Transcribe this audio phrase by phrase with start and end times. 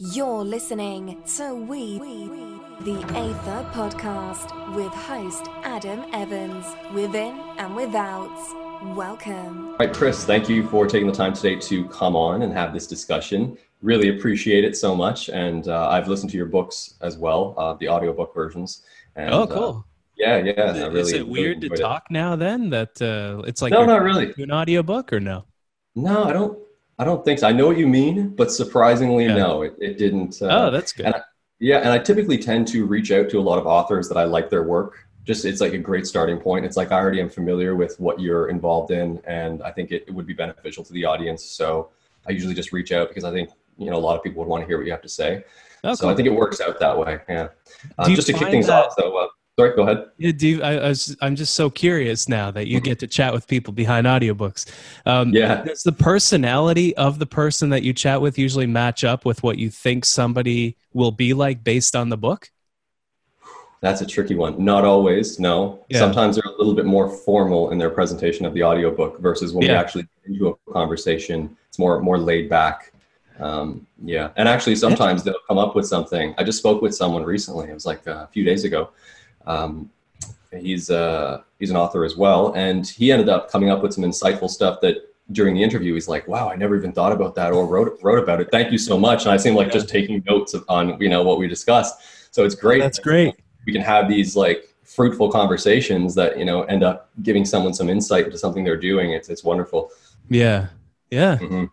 [0.00, 8.30] You're listening to We, the Aether podcast with host Adam Evans, within and without.
[8.94, 9.70] Welcome.
[9.70, 12.72] All right, Chris, thank you for taking the time today to come on and have
[12.72, 13.58] this discussion.
[13.82, 15.30] Really appreciate it so much.
[15.30, 18.84] And uh, I've listened to your books as well, uh, the audiobook versions.
[19.16, 19.84] And, oh, uh, cool.
[20.16, 20.70] yeah, yeah.
[20.74, 21.82] Is, I really, is it weird really to enjoyed it.
[21.82, 24.32] talk now then that uh, it's like No, you're not really.
[24.32, 25.44] to an audiobook or no?
[25.96, 26.56] No, I don't.
[26.98, 27.48] I don't think so.
[27.48, 29.36] I know what you mean, but surprisingly, Yeah.
[29.36, 30.40] no, it, it didn't.
[30.42, 31.06] Uh, oh, that's good.
[31.06, 31.22] and I-
[31.60, 34.24] Yeah, and I typically tend to reach out to a lot of authors that I
[34.24, 35.06] like their work.
[35.24, 36.64] Just it's like a great starting point.
[36.64, 40.04] It's like I already am familiar with what you're involved in, and I think it,
[40.08, 41.44] it would be beneficial to the audience.
[41.44, 41.90] So
[42.26, 44.48] I usually just reach out because I think you know a lot of people would
[44.48, 45.44] want to hear what you have to say.
[45.84, 47.20] oh, so I think it works out that way.
[47.28, 47.48] Yeah.
[47.98, 49.16] Uh, just to kick things that- off, though.
[49.16, 49.26] Uh,
[49.58, 50.06] sorry, go ahead.
[50.18, 53.08] Yeah, do you, I, I was, I'm just so curious now that you get to
[53.08, 54.70] chat with people behind audiobooks.
[55.04, 55.64] Um, Yeah.
[55.64, 59.58] Does the personality of the person that you chat with usually match up with what
[59.58, 62.50] you think somebody will be like based on the book?
[63.80, 64.64] That's a tricky one.
[64.64, 65.84] Not always, no.
[65.88, 65.98] Yeah.
[65.98, 69.66] Sometimes they're a little bit more formal in their presentation of the audiobook versus when
[69.66, 72.92] we actually get into a conversation, it's more more laid back.
[73.38, 76.34] Um, yeah, and actually sometimes they'll come up with something.
[76.38, 77.70] I just spoke with someone recently.
[77.70, 78.90] It was like a few days ago.
[79.48, 79.90] Um,
[80.52, 84.04] he's uh, he's an author as well, and he ended up coming up with some
[84.04, 84.96] insightful stuff that
[85.32, 88.22] during the interview he's like, "Wow, I never even thought about that or wrote wrote
[88.22, 88.50] about it.
[88.50, 89.72] Thank you so much." And I seem like Yeah.
[89.74, 91.94] just taking notes of, on you know what we discussed.
[92.30, 93.34] So it's great That's great.
[93.66, 97.88] we can have these like fruitful conversations that you know end up giving someone some
[97.90, 99.90] insight into something they're doing it's it's wonderful
[100.30, 100.68] Yeah.
[101.10, 101.36] Yeah.
[101.36, 101.64] hmm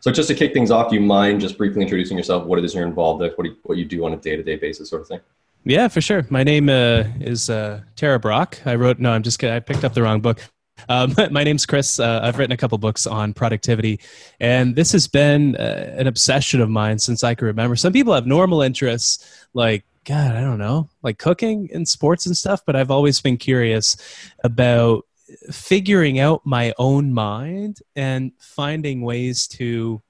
[0.00, 2.64] so just to kick things off do you mind just briefly introducing yourself what it
[2.64, 5.02] is you're involved with what do you, what you do on a day-to-day basis sort
[5.02, 5.20] of thing
[5.66, 6.26] Yeah, for sure.
[6.28, 8.60] My name uh, is uh, Tara Brach.
[8.66, 9.56] I wrote, no, I'm just kidding.
[9.56, 10.42] I picked up the wrong book.
[10.90, 11.98] Um, my name's Chris.
[11.98, 14.00] Uh, I've written a couple books on productivity,
[14.40, 17.76] and this has been uh, an obsession of mine since I can remember.
[17.76, 22.36] Some people have normal interests, like, God, I don't know, like cooking and sports and
[22.36, 23.96] stuff, but I've always been curious
[24.44, 25.06] about
[25.50, 30.02] figuring out my own mind and finding ways to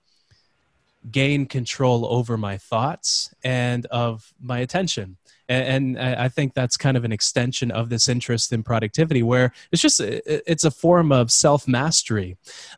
[1.08, 5.16] gain control over my thoughts and of my attention
[5.48, 9.52] and, and I think that's kind of an extension of this interest in productivity, where
[9.72, 12.36] it's just it's a form of self mastery,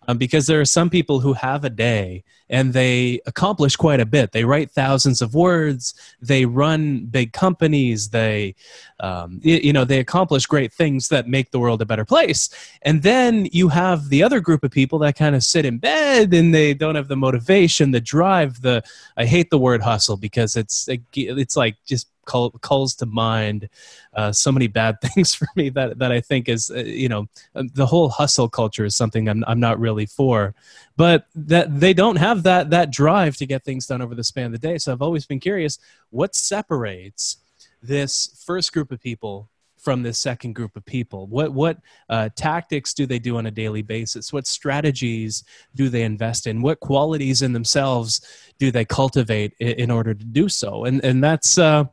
[0.09, 4.07] um, because there are some people who have a day and they accomplish quite a
[4.07, 4.33] bit.
[4.33, 8.55] They write thousands of words, they run big companies, they
[9.01, 12.49] um, y- you know they accomplish great things that make the world a better place.
[12.83, 16.33] And then you have the other group of people that kind of sit in bed
[16.33, 18.83] and they don't have the motivation, the drive, the
[19.17, 23.69] I hate the word hustle because it's it's like just call, calls to mind
[24.15, 27.29] uh, so many bad things for me that that I think is uh, you know
[27.55, 30.55] uh, the whole hustle culture is something I'm I'm not really for,
[30.97, 34.47] but that they don't have that that drive to get things done over the span
[34.47, 34.77] of the day.
[34.77, 35.79] So I've always been curious
[36.11, 37.39] what separates
[37.87, 41.27] this first group of people from this second group of people?
[41.27, 44.33] What what uh, tactics do they do on a daily basis?
[44.33, 46.63] What strategies do they invest in?
[46.63, 48.21] What qualities in themselves
[48.59, 50.85] do they cultivate in, in order to do so?
[50.85, 51.85] And and that's uh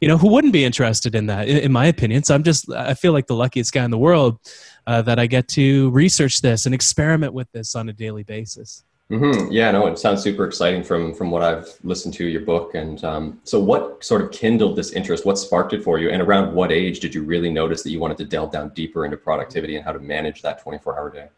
[0.00, 2.22] you know who wouldn't be interested in that in, in my opinion?
[2.24, 4.38] So i'm just i feel like the luckiest guy in the world
[4.86, 8.84] uh, that i get to research this and experiment with this on a daily basis
[9.10, 12.74] hmm yeah no it sounds super exciting from from what i've listened to your book.
[12.74, 15.26] And um, so what sort of kindled this interest?
[15.26, 16.10] What sparked it for you?
[16.10, 19.04] And around what age did you really notice that you wanted to delve down deeper
[19.04, 21.28] into productivity and how to manage that 24 hour day?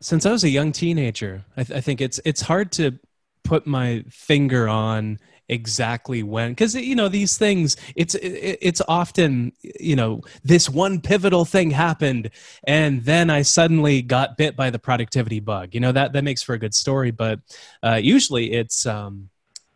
[0.00, 2.98] Since I was a young teenager, I, th- I think it's it's hard to
[3.44, 9.96] put my finger on exactly when because you know these things it's it's often you
[9.96, 12.30] know this one pivotal thing happened
[12.64, 16.42] and then i suddenly got bit by the productivity bug you know that that makes
[16.42, 17.40] for a good story but
[17.82, 19.30] uh, usually it's um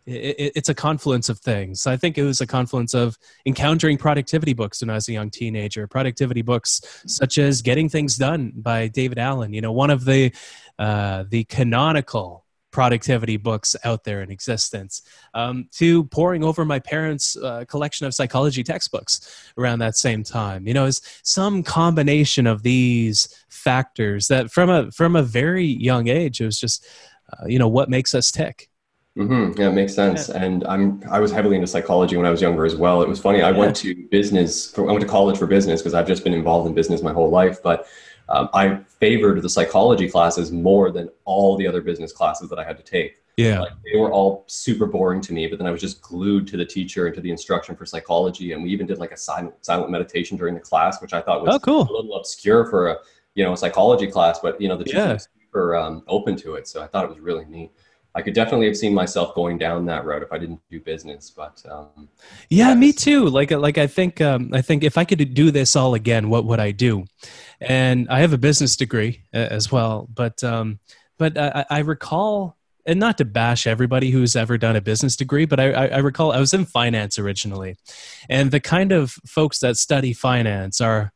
[0.07, 1.87] it, it- it's a confluence of things.
[1.87, 3.17] I think it was a confluence of
[3.47, 5.87] encountering productivity books when I was a young teenager.
[5.87, 9.53] Productivity books such as Getting Things Done by David Allen.
[9.53, 10.33] You know, one of the
[10.79, 12.42] uh, the canonical
[12.73, 15.03] productivity books out there in existence.
[15.35, 20.67] Um, to poring over my parents' uh, collection of psychology textbooks around that same time.
[20.67, 26.09] You know, is some combination of these factors that from a from a very young
[26.09, 26.87] age, it was just
[27.33, 28.69] uh, you know what makes us tick.
[29.17, 29.61] Mm-hmm.
[29.61, 30.31] Yeah, it makes sense.
[30.31, 33.03] And I'm I was heavily into psychology when I was younger as well.
[33.03, 33.43] It was funny.
[33.43, 33.59] I Yeah.
[33.59, 34.71] went to business.
[34.73, 37.13] For, I went to college for business because I've just been involved in business my
[37.13, 37.63] whole life.
[37.63, 37.87] But
[38.29, 42.65] um, I favored the psychology classes more than all the other business classes that I
[42.65, 43.17] had to take.
[43.37, 43.61] Yeah.
[43.61, 45.47] Like they were all super boring to me.
[45.47, 48.53] But then I was just glued to the teacher and to the instruction for psychology.
[48.53, 51.43] And we even did like a silent silent meditation during the class, which I thought
[51.43, 51.83] was Oh, cool.
[51.83, 52.99] a little obscure for a
[53.35, 54.39] you know a psychology class.
[54.41, 55.13] But you know the teacher Yeah.
[55.15, 57.73] was super um, open to it, so I thought it was really neat.
[58.15, 61.31] I could definitely have seen myself going down that road if I didn't do business.
[61.31, 62.09] But um,
[62.51, 62.79] yeah, yes.
[62.79, 63.29] me too.
[63.29, 66.45] Like like I think um, I think if I could do this all again, what
[66.45, 67.05] would I do?
[67.61, 70.79] And I have a business degree uh, as well, but um,
[71.19, 75.45] but I, I recall and not to bash everybody who's ever done a business degree,
[75.45, 77.77] but I, I, recall I was in finance originally,
[78.29, 81.13] and the kind of folks that study finance are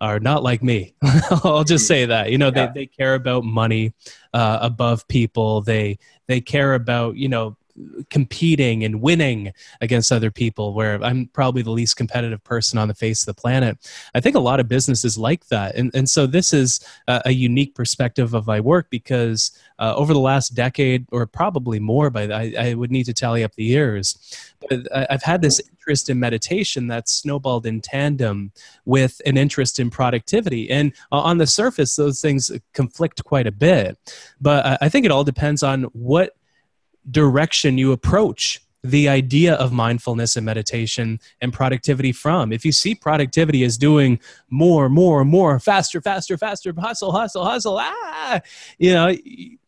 [0.00, 0.94] are not like me.
[1.44, 2.30] I'll just say that.
[2.30, 2.66] You know, yeah.
[2.66, 3.92] they, they care about money
[4.32, 5.60] uh, above people.
[5.60, 7.56] They they care about you know
[8.10, 12.94] competing and winning against other people where i'm probably the least competitive person on the
[12.94, 13.78] face of the planet.
[14.14, 15.74] I think a lot of businesses like that.
[15.74, 20.12] And, and so this is a, a unique perspective of my work because uh, over
[20.12, 23.64] the last decade or probably more but I, I would need to tally up the
[23.64, 24.04] years
[24.60, 28.52] but i've had this interest in meditation that's snowballed in tandem
[28.84, 30.70] with an interest in productivity.
[30.70, 33.96] And on the surface those things conflict quite a bit.
[34.40, 36.36] But i think it all depends on what
[37.08, 42.52] direction you approach the idea of mindfulness and meditation and productivity from.
[42.52, 44.18] If you see productivity as doing
[44.48, 48.40] more, more, more, faster, faster, faster, hustle, hustle, hustle, ah,
[48.78, 49.14] you know,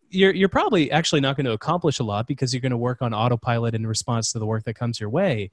[0.09, 3.03] you're, you're probably actually not going to accomplish a lot because you're going to work
[3.03, 5.51] on autopilot in response to the work that comes your way.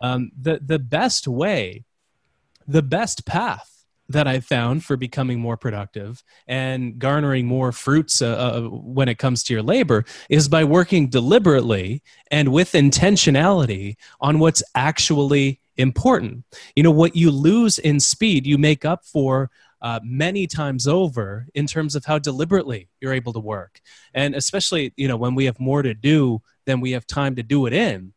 [0.00, 1.84] Um, the, the best way,
[2.66, 3.75] the best path
[4.08, 9.18] that I found for becoming more productive and garnering more fruits uh, uh, when it
[9.18, 16.44] comes to your labor is by working deliberately and with intentionality on what's actually important.
[16.74, 19.50] You know, what you lose in speed, you make up for
[19.82, 23.80] uh, many times over in terms of how deliberately you're able to work.
[24.14, 27.42] And especially, you know, when we have more to do than we have time to
[27.42, 28.12] do it in.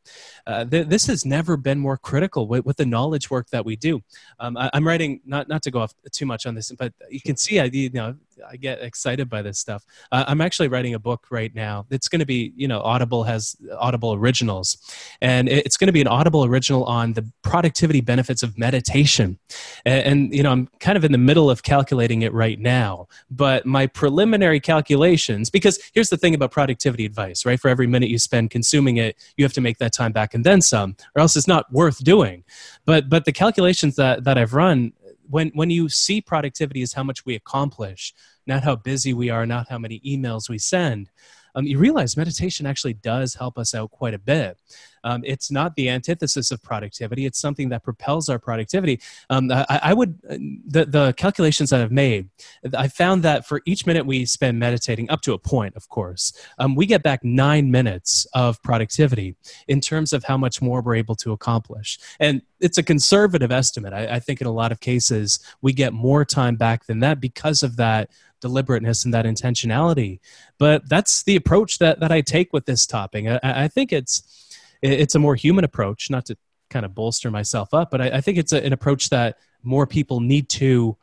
[0.45, 3.75] Uh, th- this has never been more critical with, with, the knowledge work that we
[3.75, 4.01] do.
[4.39, 7.19] Um, I, am writing not not to go off too much on this, but you
[7.19, 8.15] can see I you know
[8.49, 9.83] I get excited by this stuff.
[10.11, 11.85] Uh, I'm actually writing a book right now.
[11.89, 14.77] It's going to be you know Audible has Audible originals,
[15.21, 19.39] and it's going to be an Audible original on the productivity benefits of meditation.
[19.85, 23.07] And, and you know I'm kind of in the middle of calculating it right now,
[23.29, 27.59] but my preliminary calculations because here's the thing about productivity advice, right?
[27.59, 30.45] For every minute you spend consuming it, you have to make that time back and
[30.45, 32.43] then some, or else it's not worth doing.
[32.85, 34.93] But but the calculations that that I've run,
[35.29, 38.13] when when you see productivity as how much we accomplish,
[38.47, 41.09] not how busy we are, not how many emails we send,
[41.55, 44.57] um, you realize meditation actually does help us out quite a bit.
[45.03, 47.25] Um, it's not the antithesis of productivity.
[47.25, 48.99] It's something that propels our productivity.
[49.29, 50.37] Um, I, I, would uh,
[50.67, 52.29] the the calculations that I've made.
[52.77, 56.33] I found that for each minute we spend meditating, up to a point, of course,
[56.57, 59.35] um, we get back nine minutes of productivity
[59.67, 61.99] in terms of how much more we're able to accomplish.
[62.19, 63.93] And it's a conservative estimate.
[63.93, 67.21] I, I think in a lot of cases we get more time back than that
[67.21, 68.09] because of that
[68.41, 70.19] deliberateness and that intentionality.
[70.57, 73.25] But that's the approach that that I take with this topic.
[73.27, 76.37] I, I think it's it's a more human approach, not to
[76.69, 79.87] kind of bolster myself up, but I, I think it's a, an approach that more
[79.87, 80.97] people need to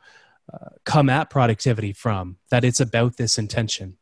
[0.51, 2.37] uh, come at productivity from.
[2.49, 3.97] That it's about this intention.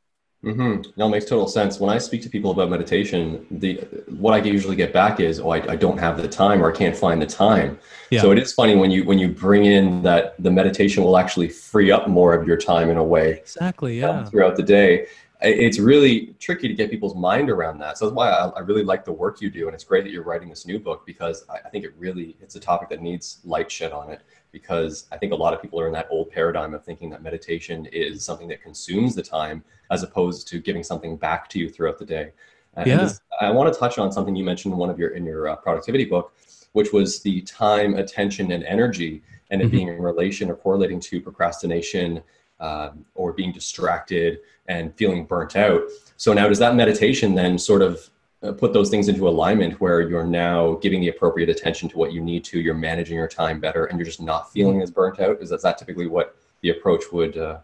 [0.46, 0.92] Mm-hmm.
[0.96, 1.80] No, it makes total sense.
[1.80, 3.78] When I speak to people about meditation, the
[4.08, 6.76] what I usually get back is, "Oh, I, I don't have the time, or I
[6.76, 7.80] can't find the time."
[8.12, 8.22] Yeah.
[8.22, 11.50] So it is funny when you when you bring in that the meditation will actually
[11.50, 13.40] free up more of your time in a way.
[13.40, 14.00] Exactly.
[14.00, 14.10] Yeah.
[14.10, 15.08] Um, throughout the day,
[15.42, 17.98] it's really tricky to get people's mind around that.
[17.98, 20.12] So that's why I, I, really like the work you do, and it's great that
[20.12, 23.02] you're writing this new book because I, I think it really it's a topic that
[23.02, 24.22] needs light shed on it
[24.52, 27.22] because I think a lot of people are in that old paradigm of thinking that
[27.22, 31.70] meditation is something that consumes the time as opposed to giving something back to you
[31.70, 32.32] throughout the day.
[32.76, 32.98] And yeah.
[32.98, 35.50] This, I want to touch on something you mentioned in one of your in your
[35.50, 36.34] uh, productivity book,
[36.72, 39.22] which was the time, attention, and energy,
[39.52, 39.76] and it mm-hmm.
[39.76, 42.22] being in relation or correlating to procrastination
[42.60, 45.82] um, or being distracted and feeling burnt out.
[46.18, 48.10] So now, does that meditation then sort of
[48.42, 52.14] uh, put those things into alignment where you're now giving the appropriate attention to what
[52.14, 55.20] you need to you're managing your time better and you're just not feeling as burnt
[55.20, 55.42] out?
[55.42, 57.60] Is that, that typically what the approach would uh,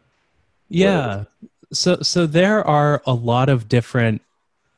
[0.71, 1.25] yeah.
[1.73, 4.21] So so there are a lot of different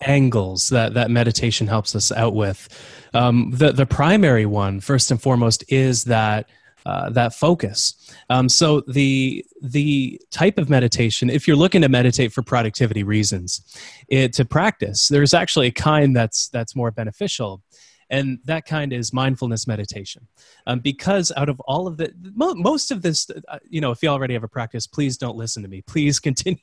[0.02, 2.68] angles that that meditation helps us out with.
[3.14, 6.50] Um, the the primary one first and foremost is that
[6.86, 7.96] uh, that focus.
[8.30, 13.62] Um, so the the type of meditation, if you're looking to meditate for productivity reasons,
[14.10, 17.62] it, to practice, there's actually a kind that's that's more beneficial,
[18.10, 20.28] and that kind is mindfulness meditation.
[20.68, 24.04] Um, because out of all of the mo- most of this, uh, you know, if
[24.04, 25.82] you already have a practice, please don't listen to me.
[25.82, 26.60] Please continue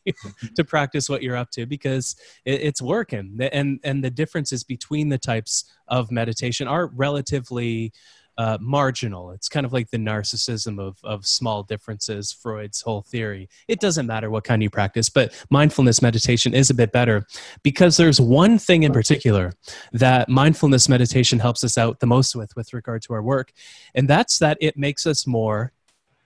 [0.54, 5.08] to practice what you're up to because it, it's working, and and the differences between
[5.08, 7.92] the types of meditation are relatively
[8.40, 9.32] uh, marginal.
[9.32, 13.50] It's kind of like the narcissism of, of small differences, Freud's whole theory.
[13.68, 17.26] It doesn't matter what kind you practice, but mindfulness meditation is a bit better
[17.62, 19.52] because there's one thing in particular
[19.92, 23.52] that mindfulness meditation helps us out the most with, with regard to our work,
[23.94, 25.72] and that's that it makes us more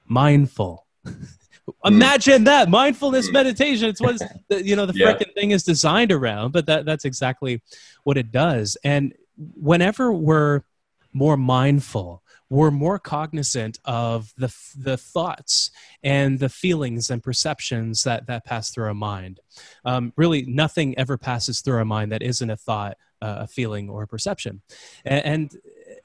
[0.06, 0.87] mindful.
[1.85, 3.88] Imagine that mindfulness meditation.
[3.88, 5.14] It's what you know the yeah.
[5.14, 7.61] freaking thing is designed around, but that that's exactly
[8.04, 8.76] what it does.
[8.85, 10.62] And whenever we're
[11.14, 15.71] more mindful, we're more cognizant of the the thoughts
[16.02, 19.40] and the feelings and perceptions that that pass through our mind.
[19.85, 23.88] Um, really, nothing ever passes through our mind that isn't a thought, uh, a feeling,
[23.88, 24.62] or a perception.
[25.04, 25.52] And, and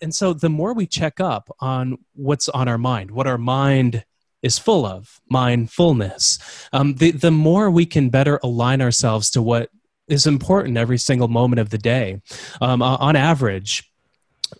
[0.02, 4.06] and so, the more we check up on what's on our mind, what our mind
[4.42, 6.40] is full of mindfulness
[6.72, 9.70] um, the, the more we can better align ourselves to what
[10.08, 12.22] is important every single moment of the day
[12.62, 13.89] um, on average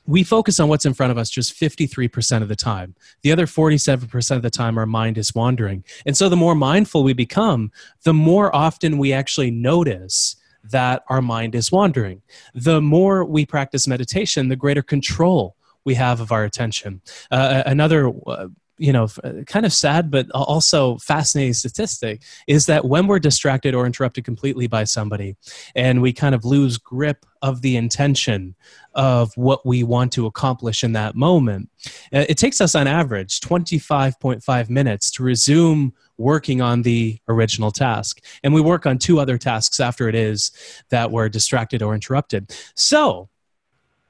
[0.06, 2.96] we focus on what's in front of us just 53% of the time.
[3.22, 5.84] The other 47% of the time, our mind is wandering.
[6.06, 7.72] And so, the more mindful we become,
[8.04, 12.22] the more often we actually notice that our mind is wandering.
[12.54, 15.56] The more we practice meditation, the greater control
[15.86, 17.02] we have of our attention.
[17.32, 18.48] Uh, another uh,
[18.80, 19.08] you know
[19.46, 24.68] kind of sad but also fascinating statistic is that when we're distracted or interrupted completely
[24.68, 25.36] by somebody
[25.76, 28.56] and we kind of lose grip of the intention
[28.96, 31.70] of what we want to accomplish in that moment
[32.14, 38.22] uh, it takes us on average 25.5 minutes to resume working on the original task.
[38.44, 40.52] And we work on two other tasks after it is
[40.90, 42.54] that we're distracted or interrupted.
[42.76, 43.30] So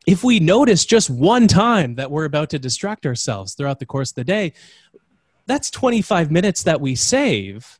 [0.07, 4.11] if we notice just one time that we're about to distract ourselves throughout the course
[4.11, 4.53] of the day,
[5.45, 7.79] that's 25 minutes that we save.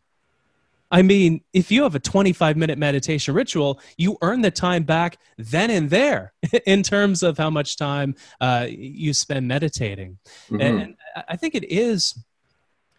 [0.91, 5.17] I mean, if you have a 25 minute meditation ritual, you earn the time back
[5.38, 6.33] then and there
[6.65, 10.17] in terms of how much time uh, you spend meditating.
[10.49, 10.61] Mm-hmm.
[10.61, 10.95] And
[11.27, 12.17] I think it is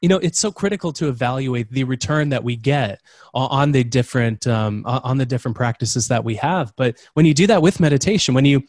[0.01, 3.01] you know it's so critical to evaluate the return that we get
[3.35, 7.47] on the different um, on the different practices that we have but when you do
[7.47, 8.63] that with meditation when you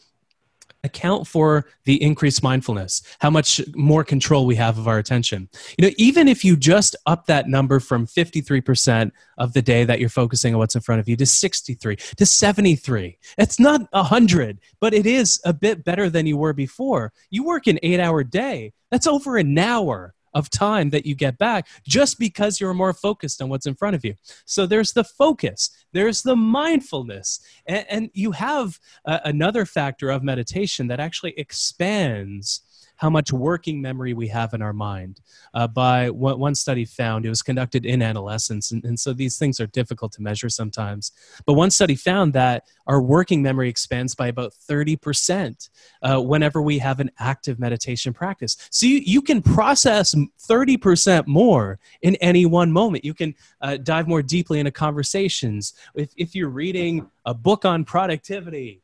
[0.84, 5.50] account for the increased mindfulness how much more control we have of our attention.
[5.78, 10.00] You know even if you just up that number from 53% of the day that
[10.00, 14.60] you're focusing on what's in front of you to 63 to 73 it's not 100
[14.80, 17.14] but it is a bit better than you were before.
[17.30, 21.38] You work an 8 hour day that's over an hour of time that you get
[21.38, 24.16] back just because you're more focused on what's in front of you.
[24.46, 30.24] So there's the focus, there's the mindfulness, and, and you have uh, another factor of
[30.24, 32.62] meditation that actually expands
[33.02, 35.22] how much working memory we have in our mind.
[35.56, 39.40] Uh, by what one study found, it was conducted in adolescents, and, and so these
[39.40, 41.12] things are difficult to measure sometimes.
[41.48, 45.70] But one study found that our working memory expands by about 30%
[46.04, 48.56] uh, whenever we have an active meditation practice.
[48.70, 53.04] So you, you can process 30% more in any one moment.
[53.04, 55.74] You can uh, dive more deeply into conversations.
[55.96, 58.84] If, if you're reading a book on productivity,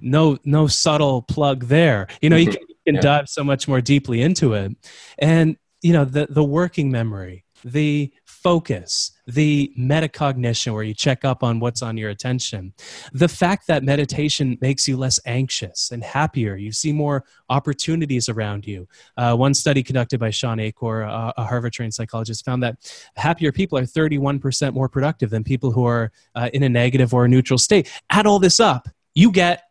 [0.00, 3.18] no no subtle plug there you know you can, you can yeah.
[3.18, 4.72] dive so much more deeply into it.
[5.18, 11.42] And you know the the working memory the focus the metacognition where you check up
[11.42, 12.72] on what's on your attention
[13.12, 18.66] the fact that meditation makes you less anxious and happier you see more opportunities around
[18.66, 18.88] you.
[19.16, 22.76] Uh, one study conducted by Shawn Achor a, a harvard trained psychologist found that
[23.16, 27.26] happier people are 31% more productive than people who are uh, in a negative or
[27.26, 27.90] a neutral state.
[28.10, 29.64] Add all this up you get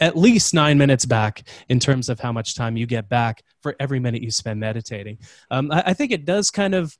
[0.00, 3.76] at least nine minutes back in terms of how much time you get back for
[3.78, 5.18] every minute you spend meditating.
[5.50, 6.96] Um, I, I, think it does kind of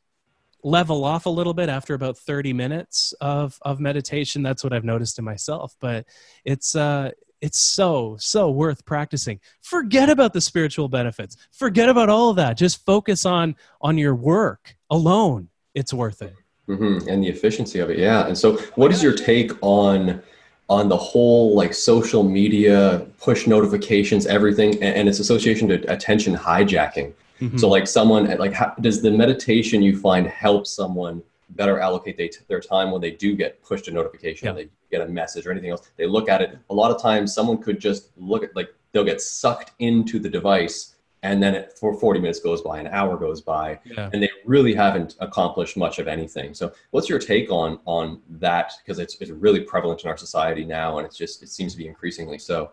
[0.63, 4.43] level off a little bit after about 30 minutes of, of meditation.
[4.43, 6.07] That's what I've noticed in myself, but
[6.45, 7.11] it's, uh,
[7.41, 9.39] it's so, so worth practicing.
[9.61, 11.37] Forget about the spiritual benefits.
[11.53, 12.57] Forget about all of that.
[12.57, 15.49] Just focus on, on your work alone.
[15.75, 16.35] It's worth it.
[16.69, 17.07] Mm-hmm.
[17.09, 17.99] And the efficiency of it.
[17.99, 18.27] Yeah.
[18.27, 20.23] And so what is your take on,
[20.69, 27.13] on the whole like social media push notifications everything and, its association to attention hijacking
[27.41, 27.57] mm-hmm.
[27.57, 32.31] so like someone like how, does the meditation you find help someone better allocate they,
[32.49, 34.53] their time when they do get pushed a notification yeah.
[34.53, 37.35] they get a message or anything else they look at it a lot of times
[37.35, 40.94] someone could just look at like they'll get sucked into the device
[41.25, 44.11] and then it, for 40 minutes goes by an hour goes by yeah.
[44.13, 48.73] and they really haven't accomplished much of anything so what's your take on on that
[48.85, 51.79] because it's, it's really prevalent in our society now and it's just it seems to
[51.79, 52.71] be increasingly so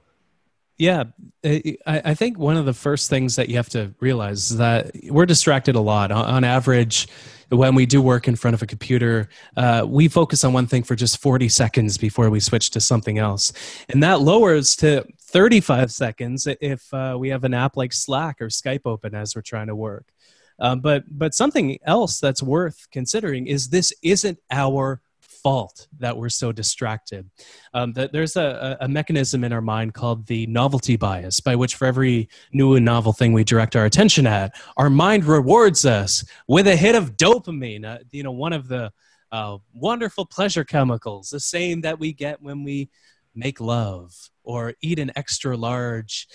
[0.78, 1.04] yeah,
[1.44, 4.90] I, I, think one of the first things that you have to realize is that
[5.10, 6.12] we're distracted a lot.
[6.12, 7.08] On, average,
[7.50, 10.82] when we do work in front of a computer, uh, we focus on one thing
[10.82, 13.54] for just 40 seconds before we switch to something else.
[13.90, 18.48] And that lowers to 35 seconds if uh, we have an app like Slack or
[18.48, 20.12] Skype open as we're trying to work.
[20.60, 26.30] Um, but but something else that's worth considering is this isn't our fault that we're
[26.30, 27.30] so distracted.
[27.74, 31.76] Um, that there's a, a mechanism in our mind called the novelty bias, by which
[31.76, 36.24] for every new and novel thing we direct our attention at, our mind rewards us
[36.48, 37.86] with a hit of dopamine.
[37.86, 38.92] Uh, you know, one of the
[39.32, 42.90] uh, wonderful pleasure chemicals, the same that we get when we
[43.34, 46.28] make love or eat an extra large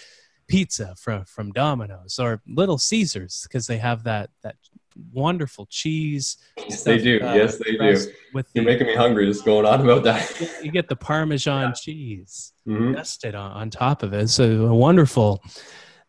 [0.48, 4.56] pizza from from Domino's or Little Caesars because they have that that
[5.12, 6.36] wonderful cheese.
[6.56, 7.20] Yes, they do.
[7.22, 7.78] Uh, yes, they do.
[8.32, 10.60] With You're the, making me hungry just going on about that.
[10.62, 11.72] you get the Parmesan yeah.
[11.72, 12.92] cheese mm-hmm.
[12.92, 14.28] dusted on, on top of it.
[14.28, 15.42] So a wonderful,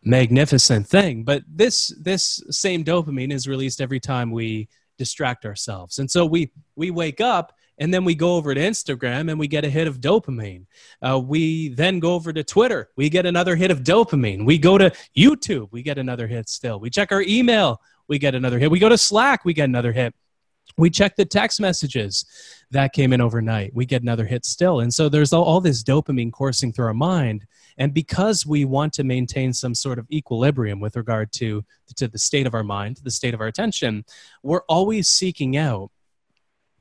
[0.02, 1.24] magnificent thing.
[1.24, 6.52] But this this same dopamine is released every time we distract ourselves, and so we
[6.76, 9.86] we wake up and then we go over to Instagram and we get a hit
[9.86, 10.66] of dopamine.
[11.00, 14.44] Uh, we then go over to Twitter, we get another hit of dopamine.
[14.44, 16.80] We go to YouTube, we get another hit still.
[16.80, 18.70] We check our email, we get another hit.
[18.70, 20.14] We go to Slack, we get another hit.
[20.76, 22.24] We check the text messages
[22.70, 24.80] that came in overnight, we get another hit still.
[24.80, 27.46] And so there's all, all this dopamine coursing through our mind.
[27.78, 31.64] And because we want to maintain some sort of equilibrium with regard to,
[31.96, 34.04] to the state of our mind, the state of our attention,
[34.42, 35.90] we're always seeking out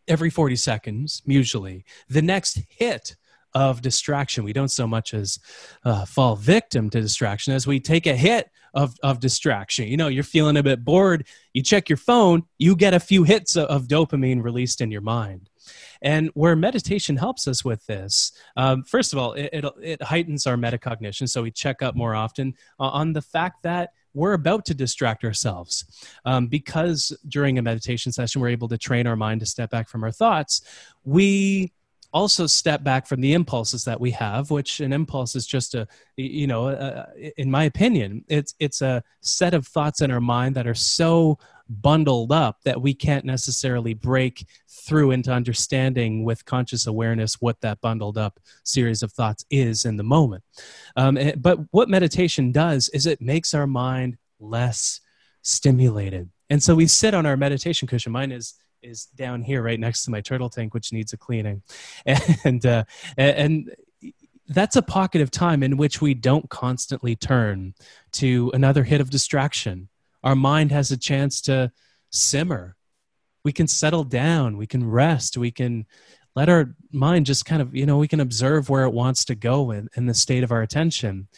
[0.07, 3.15] every 40 seconds, usually, the next hit
[3.53, 4.43] of distraction.
[4.43, 5.39] We don't so much as
[5.83, 9.87] uh, fall victim to distraction as we take a hit of, of distraction.
[9.87, 13.23] You know, you're feeling a bit bored, you check your phone, you get a few
[13.23, 15.49] hits of, of dopamine released in your mind.
[16.01, 20.45] And where meditation helps us with this, um, first of all, it, it, it, heightens
[20.45, 21.27] our metacognition.
[21.27, 25.23] So we check up more often uh, on the fact that we're about to distract
[25.23, 25.85] ourselves.
[26.25, 29.87] Um, because during a meditation session, we're able to train our mind to step back
[29.87, 30.61] from our thoughts,
[31.05, 31.71] we
[32.13, 35.85] also step back from the impulses that we have which an impulse is just a
[36.15, 37.05] you know a,
[37.35, 41.37] in my opinion it's it's a set of thoughts in our mind that are so
[41.69, 47.81] bundled up that we can't necessarily break through into understanding with conscious awareness what that
[47.81, 50.43] bundled up series of thoughts is in the moment.
[50.95, 55.01] Um, eh, but what meditation does is it makes our mind less
[55.41, 56.29] stimulated.
[56.49, 58.11] And so we sit on our meditation cushion.
[58.11, 61.63] Mine is is down here right next to my turtle tank, which needs a cleaning.
[62.45, 62.83] And uh,
[63.17, 63.75] and
[64.47, 67.73] that's a pocket of time in which we don't constantly turn
[68.13, 69.89] to another hit of distraction
[70.27, 71.71] our mind has a chance to
[72.11, 72.75] simmer.
[73.45, 75.85] We can settle down, we can rest, we can
[76.35, 79.35] let our mind just kind of, you know, we can observe where it wants to
[79.35, 81.29] go in, in the state of our attention.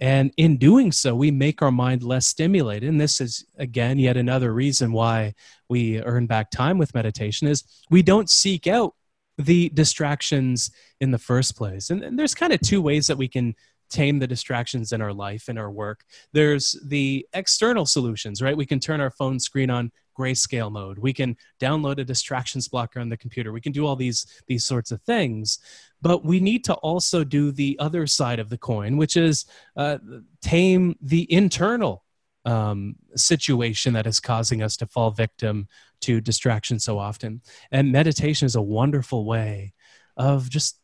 [0.00, 2.88] And in doing so, we make our mind less stimulated.
[2.88, 5.34] And this is, again, yet another reason why
[5.68, 8.94] we earn back time with meditation is we don't seek out
[9.36, 10.70] the distractions
[11.02, 11.90] in the first place.
[11.90, 13.54] And, and there's kind of two ways that we can
[13.90, 16.04] tame the distractions in our life and our work.
[16.32, 18.56] There's the external solutions, right?
[18.56, 20.98] We can turn our phone screen on grayscale mode.
[20.98, 23.52] We can download a distractions blocker on the computer.
[23.52, 25.58] We can do all these these sorts of things,
[26.02, 29.46] but we need to also do the other side of the coin, which is
[29.76, 29.98] uh,
[30.42, 32.04] tame the internal
[32.44, 35.68] um, situation that is causing us to fall victim
[36.00, 37.42] to distraction so often.
[37.70, 39.74] And meditation is a wonderful way
[40.16, 40.80] of just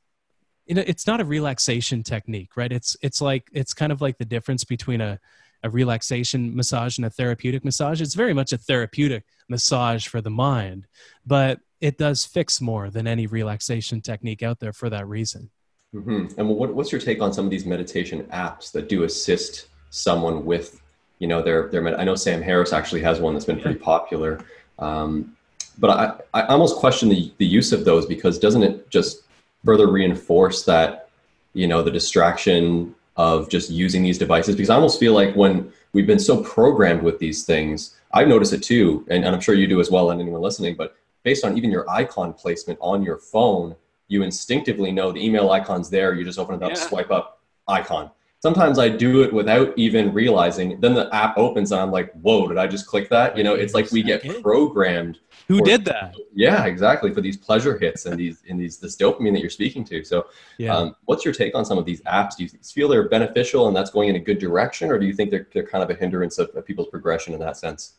[0.67, 2.73] you know it's not a relaxation technique right?
[2.73, 5.21] It's it's like it's kind of like the difference between a
[5.63, 8.03] a relaxation massage and a therapeutic massage.
[8.03, 10.87] It's very much a therapeutic massage for the mind
[11.27, 15.51] but it does fix more than any relaxation technique out there for that reason.
[15.95, 16.41] Mm-hmm.
[16.41, 20.45] and what, what's your take on some of these meditation apps that do assist someone
[20.45, 20.81] with
[21.21, 23.79] you know their their Med- i know sam harris actually has one that's been pretty
[23.79, 24.45] popular
[24.81, 25.37] um,
[25.79, 29.23] but I, I almost question the, the use of those because doesn't it just
[29.65, 31.09] further reinforce that
[31.55, 35.73] you know the distraction of just using these devices because i almost feel like when
[35.93, 39.55] we've been so programmed with these things i've noticed it too and, and i'm sure
[39.55, 43.03] you do as well and anyone listening but based on even your icon placement on
[43.03, 43.75] your phone
[44.09, 46.77] you instinctively know the email icon's there you just open it up yeah.
[46.77, 48.11] swipe up icon
[48.45, 52.47] sometimes i do it without even realizing then the app opens and i'm like whoa
[52.49, 56.17] did i just click that you know it's like we get programmed who did that?
[56.35, 57.13] Yeah, exactly.
[57.13, 60.03] For these pleasure hits and these and these this dopamine that you're speaking to.
[60.03, 60.27] So,
[60.59, 60.75] yeah.
[60.75, 62.37] Um, what's your take on some of these apps?
[62.37, 65.13] Do you feel they're beneficial and that's going in a good direction, or do you
[65.13, 67.95] think they're they're kind of a hindrance of, of people's progression in that sense?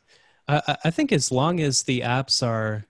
[0.47, 2.85] I, I think as long as the apps are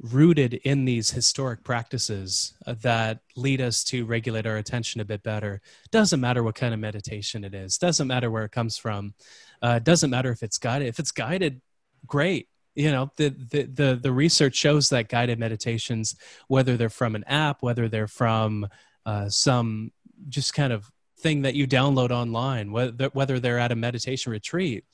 [0.00, 5.22] rooted in these historic practices uh, that lead us to regulate our attention a bit
[5.22, 5.60] better.
[5.90, 7.76] Doesn't matter what kind of meditation it is.
[7.76, 9.14] Doesn't matter where it comes from.
[9.60, 10.88] Uh, doesn't matter if it's guided.
[10.88, 11.60] If it's guided
[12.06, 12.48] great.
[12.76, 16.14] You know the, the, the the research shows that guided meditations
[16.46, 18.68] whether they're from an app whether they're from
[19.04, 19.90] uh, some
[20.28, 24.84] just kind of thing that you download online, whether, whether they're at a meditation retreat,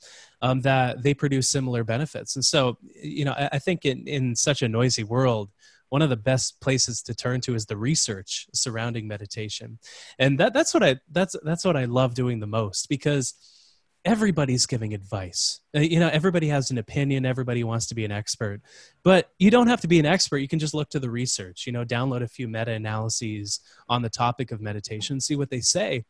[0.41, 2.35] um, that they produce similar benefits.
[2.35, 5.49] And so, you know, I, I think in, in such a noisy world,
[5.89, 9.79] one of the best places to turn to is the research surrounding meditation
[10.19, 13.33] and that that's what i that's that's what i love doing the most because
[14.05, 15.61] everybody's giving advice.
[15.75, 17.25] Uh, you know everybody has an opinion.
[17.25, 18.61] Everybody wants to be an expert.
[19.03, 20.37] But you don't have to be an expert.
[20.37, 24.01] You can just look to the research you know download a few meta analyses on
[24.01, 26.05] the topic of meditation see what they say.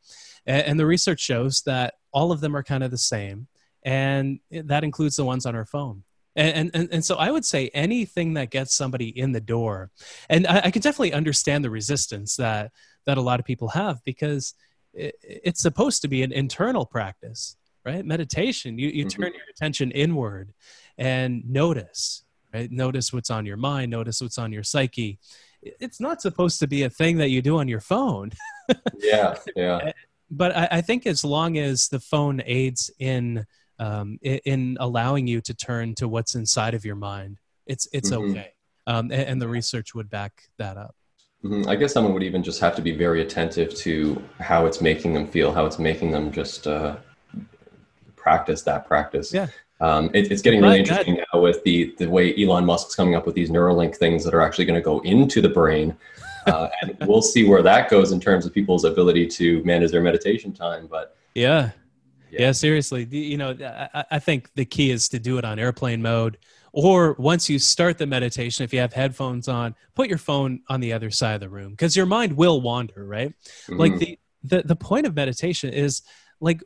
[0.45, 3.47] And the research shows that all of them are kind of the same
[3.84, 6.04] and that includes the ones on our phone.
[6.36, 9.89] And, and, and so I would say anything that gets somebody in the door,
[10.30, 12.71] and I, I can definitely understand the resistance that
[13.06, 14.54] that a lot of people have because
[14.93, 18.06] it, it's supposed to be an internal practice, right?
[18.06, 19.21] Meditation, you, you mm-hmm.
[19.21, 20.54] turn your attention inward
[20.97, 22.23] and notice,
[22.54, 22.69] right?
[22.69, 25.19] Notice what's on your mind, notice what's on your psyche.
[25.62, 28.32] It's not supposed to be a thing that you do on your phone.
[29.00, 29.93] yeah, yeah.
[30.30, 33.45] But I, I think as long as the phone aids in
[33.80, 37.38] um, in, in, allowing you to turn to what's inside of your mind.
[37.67, 38.32] It's it's mm-hmm.
[38.32, 38.54] okay,
[38.88, 40.95] um, and, and, the research would back that up.
[41.43, 41.69] Mm-hmm.
[41.69, 45.13] I guess someone would even just have to be very attentive to how it's making
[45.13, 46.95] them feel, how it's making them just uh,
[48.28, 49.34] practice that practice.
[49.34, 49.48] Yeah.
[49.80, 53.26] Um, it, it's getting really interesting now with the the way Elon Musk's coming up
[53.26, 55.96] with these Neuralink things that are actually going to go into the brain.
[56.46, 60.02] Uh, and we'll see where that goes in terms of people's ability to manage their
[60.02, 60.88] meditation time.
[60.88, 61.72] But yeah,
[62.30, 62.42] yeah.
[62.42, 63.06] yeah, seriously.
[63.06, 63.56] You know,
[63.94, 66.38] I, I think the key is to do it on airplane mode.
[66.74, 70.82] Or once you start the meditation, if you have headphones on, put your phone on
[70.82, 73.30] the other side of the room because your mind will wander, right?
[73.30, 73.78] Mm-hmm.
[73.78, 76.02] Like the, the the point of meditation is
[76.42, 76.62] like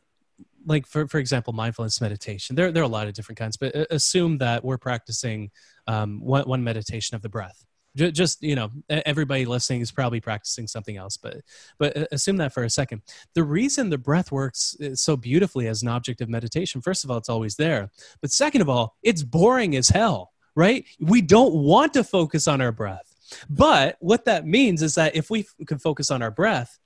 [0.65, 3.75] like for, for example mindfulness meditation there, there are a lot of different kinds but
[3.91, 5.51] assume that we're practicing
[5.87, 7.65] um, one, one meditation of the breath.
[7.93, 11.41] Just you know everybody listening is probably practicing something else but
[11.77, 13.01] but uh, assume that for a second.
[13.33, 17.11] The reason the breath works uh, so beautifully as an object of meditation first of
[17.11, 17.89] all it's always there
[18.21, 20.85] but second of all it's boring as hell right?
[21.01, 23.13] We don't want to focus on our breath
[23.49, 26.79] but what that means is that if we can focus on our breath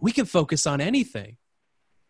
[0.00, 1.36] we can focus on anything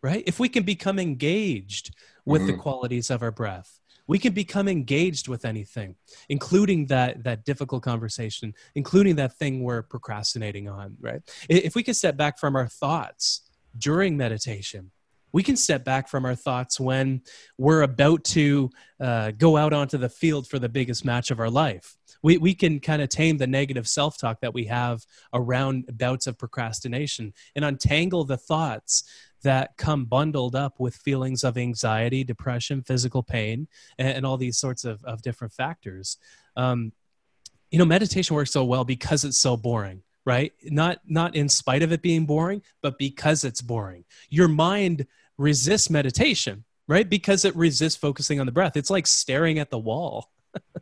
[0.01, 0.23] right?
[0.25, 2.51] If we can become engaged with mm-hmm.
[2.51, 5.95] the qualities of our breath we can become engaged with anything
[6.29, 11.21] including that that difficult conversation including that thing we're procrastinating on right?
[11.49, 13.41] If we can step back from our thoughts
[13.77, 14.91] during meditation
[15.33, 17.21] we can step back from our thoughts when
[17.57, 21.49] we're about to uh, go out onto the field for the biggest match of our
[21.49, 21.97] life.
[22.23, 26.37] We, we can kind of tame the negative self-talk that we have around bouts of
[26.37, 29.03] procrastination and untangle the thoughts
[29.43, 34.57] that come bundled up with feelings of anxiety, depression, physical pain, and, and all these
[34.57, 36.17] sorts of, of different factors.
[36.55, 36.91] Um,
[37.71, 40.51] you know, meditation works so well because it's so boring right?
[40.65, 44.03] Not not in spite of it being boring but because it's boring.
[44.29, 47.09] Your mind resists meditation right?
[47.09, 48.77] Because it resists focusing on the breath.
[48.77, 50.31] It's like staring at the wall.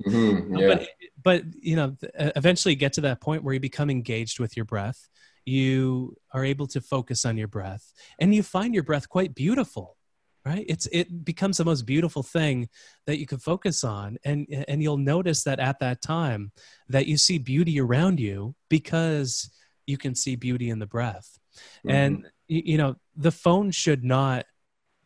[0.06, 0.68] Mm-hmm, yeah.
[0.68, 0.88] but
[1.22, 4.66] but you know eventually you get to that point where you become engaged with your
[4.66, 5.10] breath
[5.46, 9.98] you are able to focus on your breath and you find your breath quite beautiful
[10.46, 10.66] right?
[10.70, 12.70] It's it becomes the most beautiful thing
[13.08, 16.52] that you can focus on and and you'll notice that at that time
[16.88, 19.50] that you see beauty around you because
[19.88, 21.40] you can see beauty in the breath.
[21.80, 21.90] Mm-hmm.
[21.90, 24.46] and you know the phone should not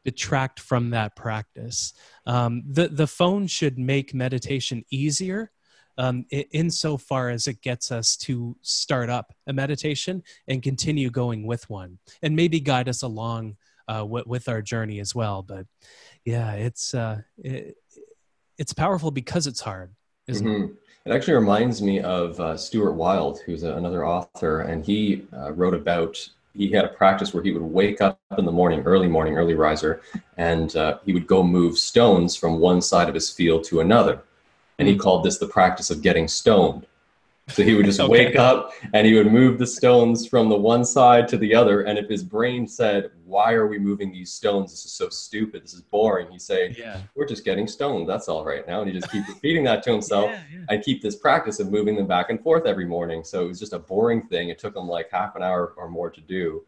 [0.04, 1.94] detract from that practice.
[2.26, 5.52] Um, the the phone should make meditation easier
[6.00, 11.70] um, insofar as it gets us to start up a meditation and continue going with
[11.70, 13.58] one and maybe guide us along
[13.88, 15.44] uh, with, with our journey as well.
[15.44, 15.68] But
[16.26, 17.76] yeah it's uh, it,
[18.58, 19.92] it's powerful because it's hard
[20.30, 20.64] mm-hmm.
[20.64, 20.72] it?
[21.06, 25.54] It actually reminds me of uh, Stuart Wilde, who's a, another author, and he uh,
[25.54, 29.08] wrote about he had a practice where he would wake up in the morning, early
[29.08, 30.02] morning, early riser,
[30.38, 34.22] and uh, he would go move stones from one side of his field to another
[34.80, 36.88] and he called this the practice of getting stoned.
[37.50, 38.10] So he would just okay.
[38.10, 41.82] wake up and he would move the stones from the one side to the other.
[41.82, 44.72] And if his brain said, Why are we moving these stones?
[44.72, 45.64] This is so stupid.
[45.64, 46.32] This is boring.
[46.32, 47.02] He'd say, yeah.
[47.16, 48.08] We're just getting stoned.
[48.08, 48.82] That's all right now.
[48.82, 50.66] And he just keep repeating that to himself yeah, yeah.
[50.70, 53.24] and keep this practice of moving them back and forth every morning.
[53.24, 54.50] So it was just a boring thing.
[54.50, 56.64] It took him like half an hour or more to do,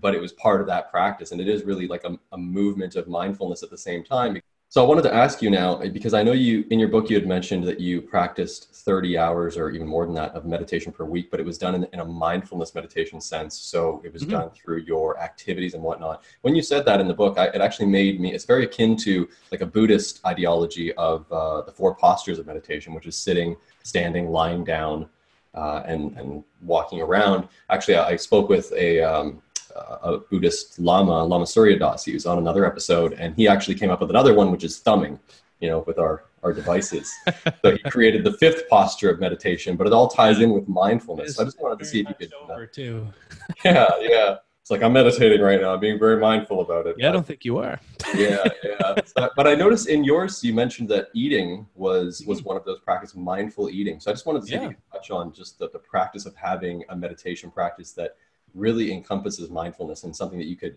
[0.00, 1.32] but it was part of that practice.
[1.32, 4.40] And it is really like a, a movement of mindfulness at the same time
[4.72, 7.16] so I wanted to ask you now, because I know you in your book you
[7.16, 11.04] had mentioned that you practiced 30 hours or even more than that of meditation per
[11.04, 13.54] week, but it was done in, in a mindfulness meditation sense.
[13.54, 14.30] So it was mm-hmm.
[14.30, 16.24] done through your activities and whatnot.
[16.40, 18.96] When you said that in the book, I, it actually made me, it's very akin
[18.96, 23.56] to like a Buddhist ideology of uh, the four postures of meditation, which is sitting,
[23.82, 25.06] standing, lying down,
[25.52, 27.46] uh, and, and walking around.
[27.68, 29.42] Actually, I spoke with a, um,
[29.74, 32.04] a Buddhist Lama, Lama Surya Das.
[32.04, 34.78] He was on another episode, and he actually came up with another one, which is
[34.78, 35.18] thumbing,
[35.60, 37.12] you know, with our our devices.
[37.64, 41.36] so he created the fifth posture of meditation, but it all ties in with mindfulness.
[41.36, 42.32] So I just wanted to see if you could.
[42.34, 43.06] Over too.
[43.64, 44.36] yeah, yeah.
[44.60, 46.94] It's like I'm meditating right now, I'm being very mindful about it.
[46.96, 47.80] Yeah, I don't think you are.
[48.14, 48.94] yeah, yeah.
[49.04, 52.48] So, but I noticed in yours you mentioned that eating was was mm-hmm.
[52.48, 53.98] one of those practices, mindful eating.
[53.98, 54.58] So I just wanted to see yeah.
[54.58, 58.14] if you could touch on just the, the practice of having a meditation practice that
[58.54, 60.76] really encompasses mindfulness and something that you could,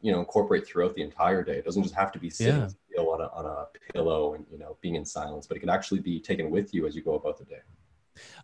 [0.00, 1.54] you know, incorporate throughout the entire day.
[1.58, 2.68] It doesn't just have to be sitting yeah.
[2.90, 5.70] still on a on a pillow and you know being in silence, but it can
[5.70, 7.60] actually be taken with you as you go about the day.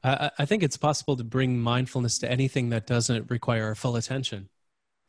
[0.02, 3.96] I, I think it's possible to bring mindfulness to anything that doesn't require our full
[3.96, 4.48] attention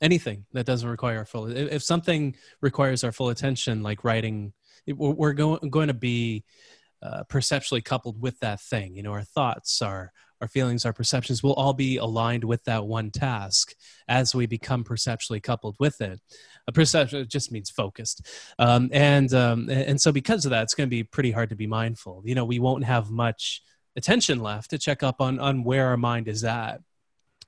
[0.01, 4.53] anything that doesn't require our full if something requires our full attention like writing
[4.87, 6.43] we're going, going to be
[7.01, 11.41] uh, perceptually coupled with that thing you know our thoughts our our feelings our perceptions
[11.41, 13.73] will all be aligned with that one task
[14.07, 16.19] as we become perceptually coupled with it.
[16.67, 18.27] A perception just means focused.
[18.59, 21.55] Um, and um, and so because of that it's going to be pretty hard to
[21.55, 22.21] be mindful.
[22.25, 23.61] You know we won't have much
[23.95, 26.81] attention left to check up on on where our mind is at.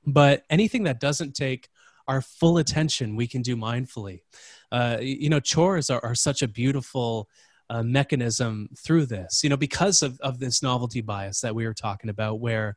[0.06, 1.68] But anything that doesn't take
[2.08, 4.22] our full attention we can do mindfully.
[4.72, 7.28] Uh, you know, chores are, are such a beautiful
[7.70, 11.74] uh, mechanism through this, you know, because of, of this novelty bias that we were
[11.74, 12.76] talking about, where,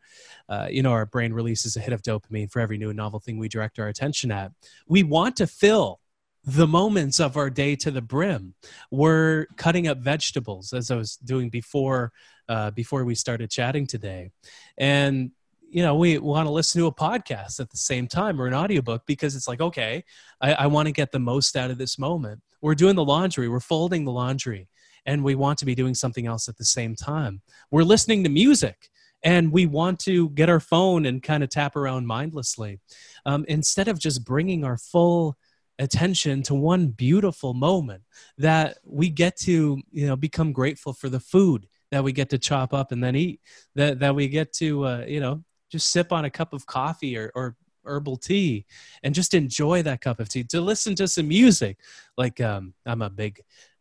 [0.48, 3.38] uh, you know, our brain releases a hit of dopamine for every new novel thing
[3.38, 4.53] we direct our attention at.
[4.88, 6.00] We want to fill
[6.44, 8.55] the moments of our day to the brim.
[8.90, 12.12] We're cutting up vegetables, as I was doing before,
[12.48, 14.31] uh, before we started chatting today.
[14.79, 15.33] And
[15.70, 18.55] you know we want to listen to a podcast at the same time or an
[18.55, 20.05] audiobook because it's like okay
[20.40, 23.48] i, I want to get the most out of this moment we're doing the laundry
[23.48, 24.68] we're folding the laundry
[25.06, 27.40] and we want to be doing something else at the same time.
[27.70, 28.90] We're listening to music
[29.22, 32.80] and we want to get our phone and kind of tap around mindlessly
[33.26, 35.36] um, instead of just bringing our full
[35.78, 38.02] attention to one beautiful moment
[38.36, 42.38] that we get to you know become grateful for the food that we get to
[42.38, 43.40] chop up and then eat
[43.74, 47.16] that that we get to uh, you know just sip on a cup of coffee
[47.16, 48.66] or, or herbal tea
[49.02, 50.44] and just enjoy that cup of tea.
[50.44, 51.78] To listen to some music
[52.18, 53.40] like um, i'm a big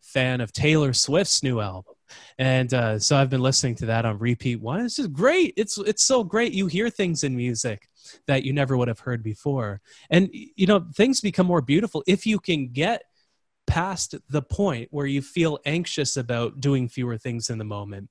[0.10, 1.93] fan of taylor swift's new album.
[2.38, 4.86] And uh, so i've been listening to that on repeat one.
[4.86, 5.54] It's just great.
[5.58, 6.54] It's it's so great.
[6.54, 7.88] You hear things in music
[8.28, 9.82] that you never would have heard before.
[10.10, 13.04] And you know things become more beautiful if you can get
[13.67, 18.10] past the point where you feel anxious about doing fewer things in the moment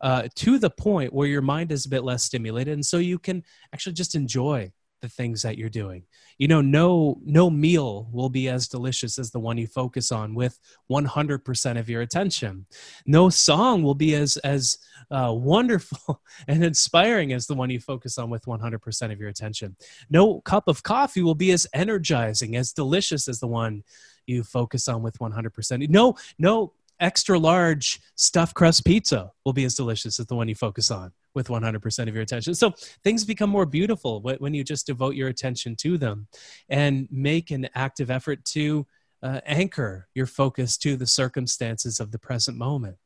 [0.00, 2.74] uh, to the point where your mind is a bit less stimulated.
[2.74, 6.04] And so you can actually just enjoy the things that you're doing.
[6.38, 10.34] You know no no meal will be as delicious as the one you focus on
[10.34, 10.58] with
[10.90, 12.66] 100% of your attention.
[13.06, 14.78] No song will be as as
[15.10, 19.76] uh, wonderful and inspiring as the one you focus on with 100% of your attention.
[20.10, 23.82] No cup of coffee will be as energizing as delicious as the one
[24.26, 29.74] you focus on with 100% no no extra large stuffed crust pizza will be as
[29.74, 32.54] delicious as the one you focus on with 100% of your attention.
[32.54, 32.72] So
[33.04, 36.26] things become more beautiful when you just devote your attention to them
[36.68, 38.86] and make an active effort to
[39.22, 42.96] uh, anchor your focus to the circumstances of the present moment.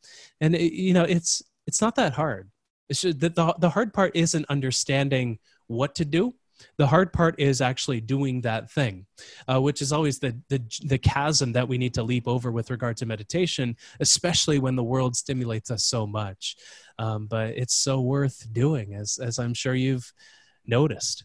[0.41, 2.51] And it, you know, it's it's not that hard.
[2.91, 6.35] Just, the, the the hard part isn't understanding what to do
[6.79, 9.07] the hard part is actually doing that thing,
[9.49, 12.71] uh, which is always the, the the chasm that we need to leap over with
[12.71, 16.57] regard to meditation, especially when the world stimulates us so much.
[16.99, 20.13] Um, but it's so worth doing, as as I'm sure you've
[20.67, 21.25] noticed.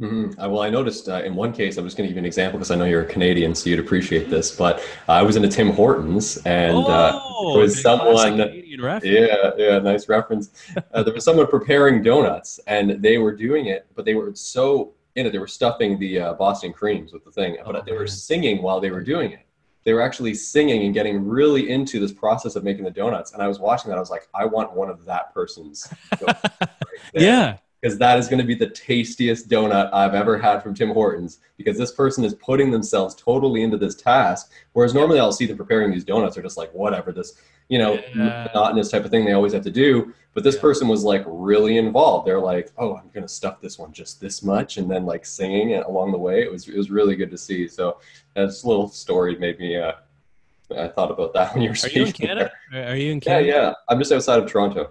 [0.00, 0.40] Mm-hmm.
[0.40, 2.26] Uh, well, I noticed uh, in one case, I'm just going to give you an
[2.26, 4.54] example because I know you're a Canadian, so you'd appreciate this.
[4.54, 4.78] But
[5.08, 8.57] uh, I was in a Tim Hortons, and uh, oh, there was someone.
[9.04, 10.50] Yeah, yeah, nice reference.
[10.94, 14.94] Uh, there was someone preparing donuts, and they were doing it, but they were so
[15.16, 15.32] in it.
[15.32, 18.62] They were stuffing the uh, Boston creams with the thing, but oh, they were singing
[18.62, 19.46] while they were doing it.
[19.84, 23.32] They were actually singing and getting really into this process of making the donuts.
[23.32, 23.96] And I was watching that.
[23.96, 25.92] I was like, I want one of that person's.
[27.14, 30.74] Right yeah because that is going to be the tastiest donut I've ever had from
[30.74, 34.52] Tim Hortons because this person is putting themselves totally into this task.
[34.72, 37.34] Whereas normally I'll see them preparing these donuts are just like whatever this
[37.68, 38.48] you know yeah.
[38.52, 40.12] monotonous type of thing they always have to do.
[40.34, 40.60] But this yeah.
[40.60, 42.26] person was like really involved.
[42.26, 45.70] They're like, oh, I'm gonna stuff this one just this much, and then like singing
[45.70, 46.42] it along the way.
[46.42, 47.68] It was it was really good to see.
[47.68, 47.98] So
[48.34, 49.76] this little story made me.
[49.76, 49.92] Uh,
[50.76, 52.02] I thought about that when you were speaking.
[52.02, 52.52] Are you in Canada?
[52.72, 52.88] There.
[52.92, 53.46] Are you in Canada?
[53.46, 53.72] Yeah, yeah.
[53.88, 54.90] I'm just outside of Toronto.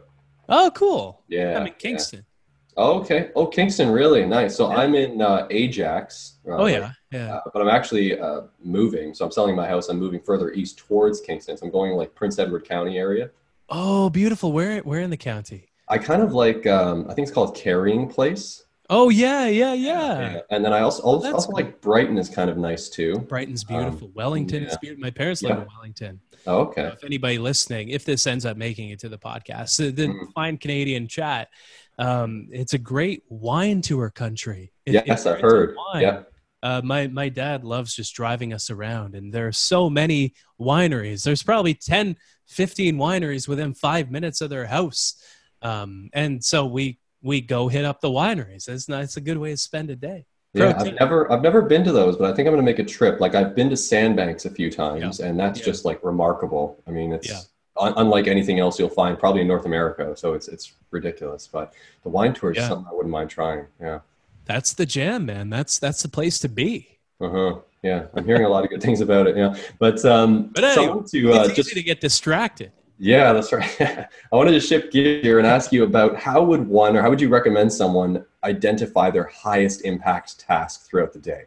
[0.49, 1.23] Oh, cool.
[1.27, 1.59] Yeah.
[1.59, 2.19] I'm in Kingston.
[2.19, 2.36] Yeah.
[2.77, 3.31] Oh, okay.
[3.35, 4.55] Oh, Kingston, really nice.
[4.55, 4.77] So yeah.
[4.77, 6.37] I'm in uh, Ajax.
[6.47, 7.35] Uh, oh yeah, yeah.
[7.37, 9.13] Uh, but I'm actually uh, moving.
[9.15, 9.89] So I'm selling my house.
[9.89, 11.57] I'm moving further east towards Kingston.
[11.57, 13.31] So I'm going like Prince Edward County area.
[13.69, 14.51] Oh, beautiful.
[14.51, 15.69] Where where in the county?
[15.89, 16.67] I kind of like.
[16.67, 18.63] Um, I think it's called Carrying Place.
[18.89, 20.19] Oh yeah, yeah, yeah.
[20.19, 20.39] Yeah.
[20.49, 21.55] And then I also Oh, also, that's also cool.
[21.55, 23.19] like Brighton is kind of nice too.
[23.19, 24.11] Brighton's Um, beautiful.
[24.13, 25.01] Wellington is beautiful.
[25.01, 25.61] My parents live Yeah.
[25.63, 26.19] in Wellington.
[26.45, 26.87] Oh, So okay.
[26.95, 30.31] if anybody listening, if this ends up making it to the podcast, uh, the Mhm.
[30.33, 31.49] fine Canadian chat,
[31.97, 34.71] um, it's a great wine tour country.
[34.85, 35.75] If Yes, I've heard.
[35.95, 36.23] Yeah.
[36.63, 41.23] uh, my my dad loves just driving us around, and there are so many wineries.
[41.23, 42.15] There's probably 10,
[42.47, 45.21] 15 wineries within five minutes of their house,
[45.61, 48.67] um, and so we we go hit up the wineries.
[48.69, 50.25] It's not, it's a good way to spend a day.
[50.55, 50.93] Pro Yeah, tip.
[50.93, 52.83] I've never I've never been to those, but I think I'm going to make a
[52.85, 53.19] trip.
[53.19, 55.65] Like I've been to Sandbanks a few times, and that's Yeah.
[55.65, 56.81] just like remarkable.
[56.87, 57.39] I mean, it's Yeah.
[57.79, 60.15] Un- unlike anything else you'll find probably in North America.
[60.15, 61.47] So it's it's ridiculous.
[61.47, 62.67] But the wine tour is Yeah.
[62.69, 63.65] something I wouldn't mind trying.
[63.79, 63.99] Yeah.
[64.45, 65.49] That's the jam, man.
[65.49, 66.99] That's that's the place to be.
[67.19, 67.55] Uh huh.
[67.83, 69.37] Yeah, I'm hearing a lot of good things about it.
[69.37, 72.71] Yeah, but um, But anyway, to uh, it's just easy to get distracted.
[72.97, 73.79] Yeah, that's right.
[73.79, 77.09] I wanted to shift gear here and ask you about how would one or how
[77.11, 81.43] would you recommend someone identify their highest impact task throughout the day?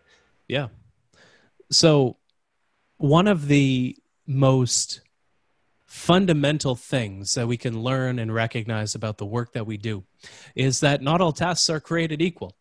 [0.46, 0.68] Yeah.
[1.70, 2.16] So,
[2.98, 5.00] one of the most
[5.90, 10.05] fundamental things that we can learn and recognize about the work that we do
[10.55, 12.55] is that not all tasks are created equal,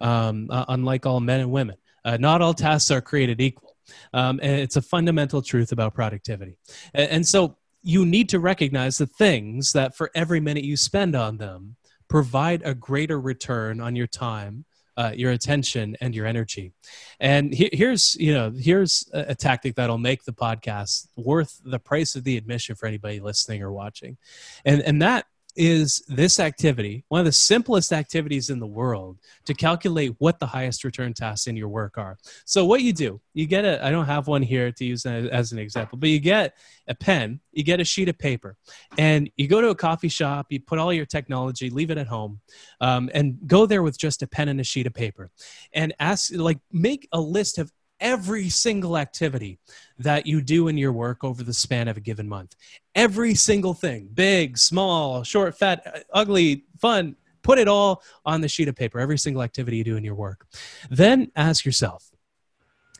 [0.00, 1.76] um, uh, unlike all men and women.
[2.04, 3.74] Uh, not all tasks are created equal.
[4.14, 6.58] Um, and it's a fundamental truth about productivity.
[6.94, 11.14] And, and so, you need to recognize the things that for every minute you spend
[11.14, 11.76] on them
[12.08, 14.64] provide a greater return on your time
[14.96, 16.72] uh, your attention and your energy.
[17.20, 21.78] And he- here's you know here's a, a tactic that'll make the podcast worth the
[21.78, 24.16] price of the admission for anybody listening or watching,
[24.64, 29.54] and and that is this activity one of the simplest activities in the world to
[29.54, 32.18] calculate what the highest return tasks in your work are.
[32.44, 35.52] So what you do you get a i don't have one here to use as,
[35.52, 36.54] an example but you get
[36.88, 38.56] a pen you get a sheet of paper
[38.98, 42.06] and you go to a coffee shop you put all your technology leave it at
[42.06, 42.40] home
[42.80, 45.30] um, and go there with just a pen and a sheet of paper.
[45.72, 49.58] And ask like make a list of every single activity
[49.98, 52.54] that you do in your work over the span of a given month.
[52.94, 58.48] Every single thing big small short fat uh, ugly fun put it all on the
[58.48, 60.46] sheet of paper every single activity you do in your work.
[60.90, 62.10] Then ask yourself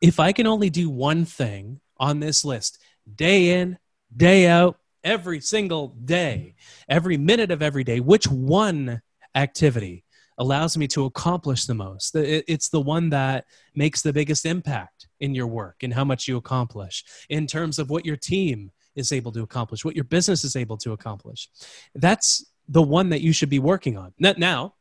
[0.01, 2.79] if i can only do one thing on this list
[3.15, 3.79] day in
[4.17, 6.55] day out every single day
[6.89, 9.01] every minute of every day which one
[9.35, 10.05] activity
[10.39, 12.15] allows me to accomplish the most.
[12.15, 16.37] It's the one that makes the biggest impact in your work and how much you
[16.37, 20.57] accomplish in terms of what your team is able to accomplish what your business is
[20.57, 21.49] able to accomplish.
[21.95, 24.13] That's the one that you should be working on.
[24.19, 24.75] Now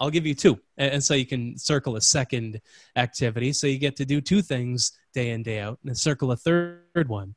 [0.00, 2.60] i'll give you two and so you can circle a second
[2.96, 3.52] activity.
[3.52, 7.06] So you get to do two things day in day out and circle a third
[7.06, 7.36] one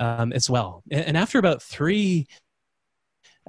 [0.00, 0.82] um, as well.
[0.90, 2.26] And after about three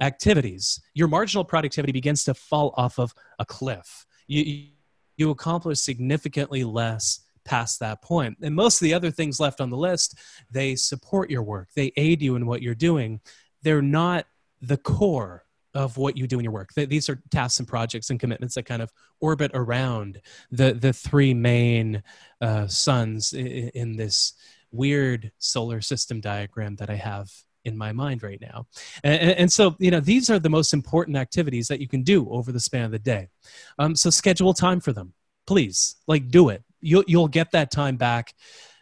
[0.00, 4.06] activities, your marginal productivity begins to fall off of a cliff.
[4.26, 4.42] You,
[5.16, 8.36] you- accomplish significantly less past that point.
[8.40, 10.16] And most of the other things left on the list,
[10.48, 13.20] they support your work, they aid you in what you're doing.
[13.62, 14.26] They're not
[14.60, 16.70] the core of what you do in your work.
[16.74, 21.34] These are tasks and projects and commitments that kind of orbit around the, the three
[21.34, 22.02] main
[22.40, 24.34] uh, suns in, in this
[24.70, 27.30] weird solar system diagram that I have
[27.64, 28.66] in my mind right now.
[29.02, 32.28] And, and- so, you know, these are the most important activities that you can do
[32.30, 33.28] over the span of the day.
[33.78, 35.14] Um, so schedule time for them,
[35.46, 35.96] please.
[36.06, 36.62] Like, do it.
[36.80, 38.34] You'll you'll get that time back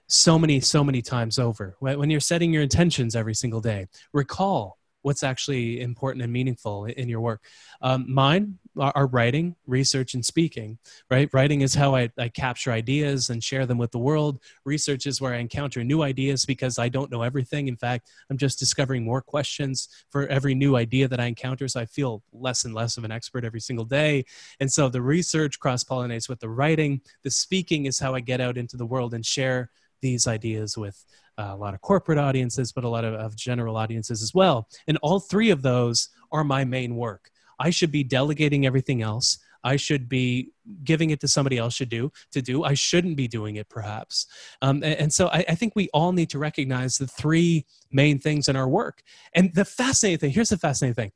[0.09, 1.77] so many so many times over.
[1.81, 6.85] When when you're setting your intentions every single day, recall what's actually important and meaningful
[6.87, 7.43] in your work.
[7.81, 10.79] Um, mine are, writing, research, and speaking.
[11.11, 14.41] Right, writing is how I, I capture ideas and share them with the world.
[14.65, 17.69] Research is where I encounter new ideas because I don't know everything.
[17.69, 21.69] In fact, I'm just discovering more questions for every new idea that I encounter.
[21.69, 24.25] So I feel less and less of an expert every single day.
[24.61, 27.01] And so the research cross pollinates with the writing.
[27.23, 29.71] The speaking is how I get out into the world and share
[30.03, 31.05] these ideas with
[31.39, 34.69] uh, a lot of corporate audiences, but a lot of, of general audiences as well.
[34.87, 37.31] And all three of those are my main work.
[37.59, 39.39] I should be delegating everything else.
[39.65, 40.53] I should be
[40.85, 42.63] giving it to somebody else should do to do.
[42.63, 44.27] I shouldn't be doing it perhaps.
[44.63, 48.21] Um, and, and so I, I think we all need to recognize the three main
[48.21, 49.03] things in our work.
[49.35, 51.13] And the fascinating thing, here's the fascinating thing,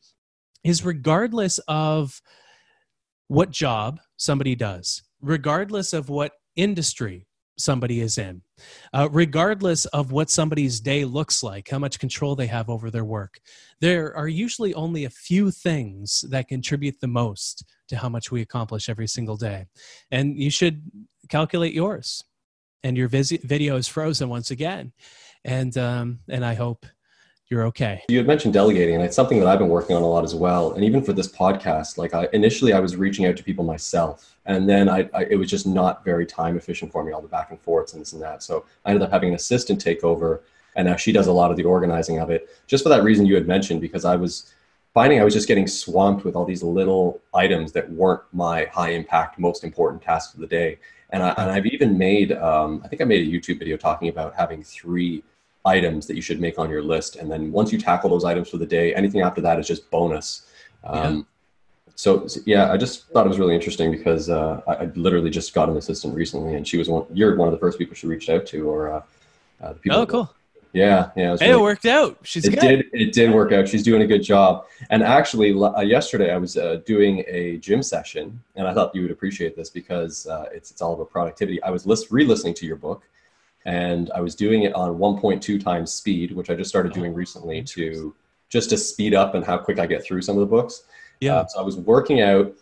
[0.65, 2.21] is regardless of
[3.29, 7.29] what job somebody does, regardless of what industry
[7.61, 8.43] somebody is in,
[8.93, 13.05] uh, regardless of what somebody's day looks like, how much control they have over their
[13.05, 13.41] work,
[13.81, 18.41] there are usually only a few things that contribute the most to how much we
[18.43, 19.67] accomplish every single day.
[20.11, 20.83] And you should
[21.29, 22.25] calculate yours.
[22.83, 24.93] And your visi- video is frozen once again.
[25.45, 26.87] And, um, and I hope
[27.51, 28.01] you're okay.
[28.09, 30.37] You had mentioned delegating, and it's something that I've been working on a lot as
[30.37, 30.73] well.
[30.73, 34.37] And even for this podcast, like I initially I was reaching out to people myself,
[34.47, 37.29] and then I, I it was just not very time efficient for me, all the
[37.29, 38.45] back and forths and this and that.
[38.45, 40.43] So I ended up having an assistant take over,
[40.77, 43.27] and now she does a lot of the organizing of it, just for that reason
[43.27, 44.55] you had mentioned, because I was
[44.95, 48.91] finding I was just getting swamped with all these little items that weren't my high
[48.91, 50.79] impact, most important tasks of the day.
[51.11, 54.09] And, I, and I've even made, um, I think I made a YouTube video talking
[54.09, 55.25] about having three
[55.65, 57.17] items that you should make on your list.
[57.17, 59.91] And then once you tackle those items for the day, anything after that is just
[59.91, 60.47] bonus.
[60.85, 61.23] Um, yeah.
[61.97, 65.53] So yeah, I just thought it was really interesting because uh, I, I, literally just
[65.53, 67.05] got an assistant recently, and she was one.
[67.13, 69.03] You're one of the first people she reached out to, or uh,
[69.61, 69.99] uh, the people.
[69.99, 70.35] Oh, cool.
[70.73, 71.35] Yeah, yeah.
[71.35, 72.17] It, hey, really, it worked out.
[72.23, 72.61] She's it good.
[72.61, 72.87] did.
[72.93, 73.69] It did work out.
[73.69, 74.65] She's doing a good job.
[74.89, 79.03] And actually, uh, yesterday I was uh, doing a gym session, and I thought you
[79.03, 81.63] would appreciate this because uh, it's it's all about productivity.
[81.63, 83.03] I was list, re-listening to your book,
[83.67, 87.63] and I was doing it on 1.2 times speed, which I just started doing recently
[87.63, 88.15] to
[88.49, 90.85] just to speed up and how quick I get through some of the books.
[91.21, 91.37] Yeah.
[91.37, 92.53] Uh, so I was working out.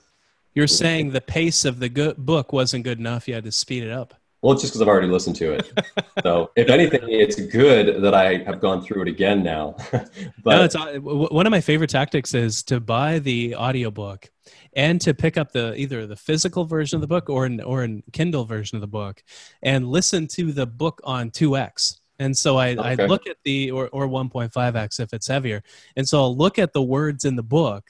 [0.54, 3.28] You're saying the pace of the good book wasn't good enough.
[3.28, 4.14] You had to speed it up.
[4.42, 5.72] Well, it's just because I've already listened to it.
[6.22, 9.76] so, if anything, it's good that I have gone through it again now.
[9.90, 10.10] but
[10.44, 14.30] no, it's uh, one of my favorite tactics is to buy the audiobook
[14.74, 17.82] and to pick up the either the physical version of the book or an or
[17.82, 19.22] an Kindle version of the book
[19.62, 22.00] and listen to the book on 2x.
[22.18, 23.04] And so I, okay.
[23.04, 25.62] I look at the or, or 1.5x if it's heavier.
[25.96, 27.84] And so I'll look at the words in the book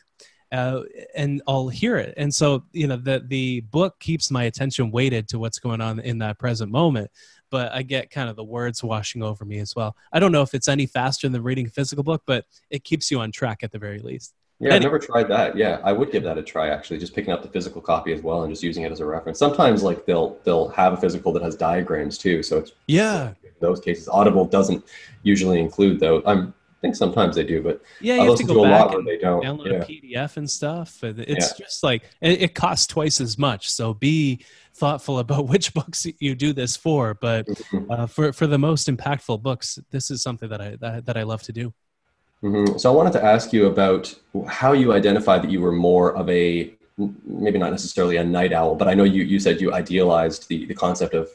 [0.53, 0.83] uh,
[1.15, 2.15] and I'll hear it.
[2.17, 6.01] And so, you know, the the book keeps my attention weighted to what's going on
[6.01, 7.11] in that present moment.
[7.51, 9.97] But I get kind of the words washing over me as well.
[10.13, 13.11] I don't know if it's any faster than reading a physical book, but it keeps
[13.11, 14.35] you on track at the very least.
[14.61, 15.57] Yeah, I've never tried that.
[15.57, 18.23] Yeah, I would give that a try actually, just picking up the physical copy as
[18.23, 19.39] well and just using it as a reference.
[19.39, 23.35] Sometimes like they'll they'll have a physical that has diagrams too, so it's yeah.
[23.45, 24.85] In those cases, Audible doesn't
[25.23, 26.23] usually include those.
[26.27, 28.95] I'm I think sometimes they do, but yeah, you I have to go to back
[28.95, 29.43] and they don't.
[29.43, 29.79] download yeah.
[29.79, 31.03] a PDF and stuff.
[31.03, 31.65] It's yeah.
[31.65, 33.69] just like it, costs twice as much.
[33.69, 34.45] So be
[34.75, 37.15] thoughtful about which books you do this for.
[37.15, 37.91] But mm-hmm.
[37.91, 41.25] uh, for for the most impactful books, this is something that I that, that I
[41.25, 41.75] love to do.
[42.43, 42.79] Mm-hmm.
[42.79, 44.15] So I wanted to ask you about
[44.47, 46.73] how you identified that you were more of a
[47.25, 50.67] maybe not necessarily a night owl, but I know you you said you idealized the
[50.67, 51.29] the concept of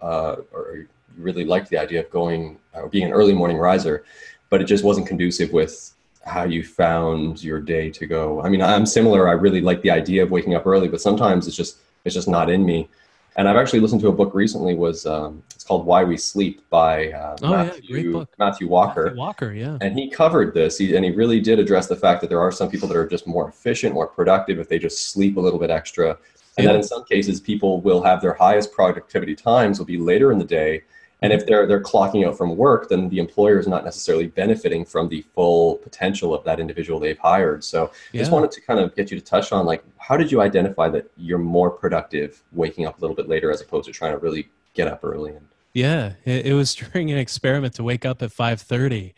[0.00, 3.56] uh, or you really liked the idea of going or uh, being an early morning
[3.56, 4.04] riser
[4.50, 5.92] but it just wasn't conducive with
[6.24, 8.42] how you found your day to go.
[8.42, 9.28] I mean, I'm similar.
[9.28, 12.28] I really like the idea of waking up early, but sometimes it's just it's just
[12.28, 12.88] not in me.
[13.36, 14.74] And I've actually listened to a book recently.
[14.74, 19.04] Was um, it's called Why We Sleep by uh, oh, Matthew, yeah, Matthew Walker.
[19.04, 19.78] Matthew Walker, yeah.
[19.82, 22.50] And he covered this, he, and he really did address the fact that there are
[22.50, 25.58] some people that are just more efficient, more productive if they just sleep a little
[25.58, 26.16] bit extra.
[26.56, 26.72] And yeah.
[26.72, 30.38] that in some cases, people will have their highest productivity times will be later in
[30.38, 30.84] the day
[31.22, 34.84] and if they're they're clocking out from work, then the employer is not necessarily benefiting
[34.84, 37.64] from the full potential of that individual they've hired.
[37.64, 38.20] So yeah.
[38.20, 40.88] just wanted to kind of get you to touch on like how did you identify
[40.90, 44.18] that you're more productive waking up a little bit later as opposed to trying to
[44.18, 45.46] really get up early and
[45.76, 49.12] yeah, it, it was during an experiment to wake up at 5:30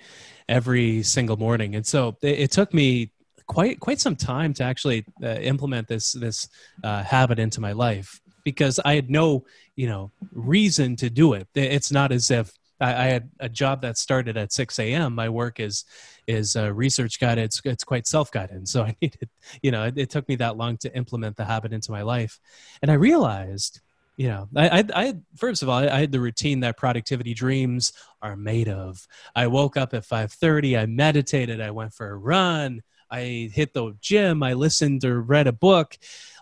[0.48, 1.76] every single morning.
[1.76, 3.12] And so it, it took me
[3.46, 6.48] quite quite some time to actually uh, implement this this
[6.82, 8.20] uh, habit into my life
[8.52, 9.44] because I had no,
[9.76, 11.48] you know, reason to do it.
[11.54, 15.14] It's not as if I, had a job that started at 6 a.m.
[15.14, 15.84] My work is
[16.26, 17.44] is uh, research guided.
[17.44, 18.68] It's, it's quite self guided.
[18.68, 19.28] So I needed,
[19.62, 22.38] you know, it, it, took me that long to implement the habit into my life,
[22.82, 23.80] and I realized.
[24.20, 27.92] You know, I, I, I first of all, I had the routine that productivity dreams
[28.20, 29.06] are made of.
[29.36, 30.76] I woke up at 5:30.
[30.76, 31.60] I meditated.
[31.60, 32.82] I went for a run.
[33.12, 34.42] I hit the gym.
[34.42, 35.96] I listened or read a book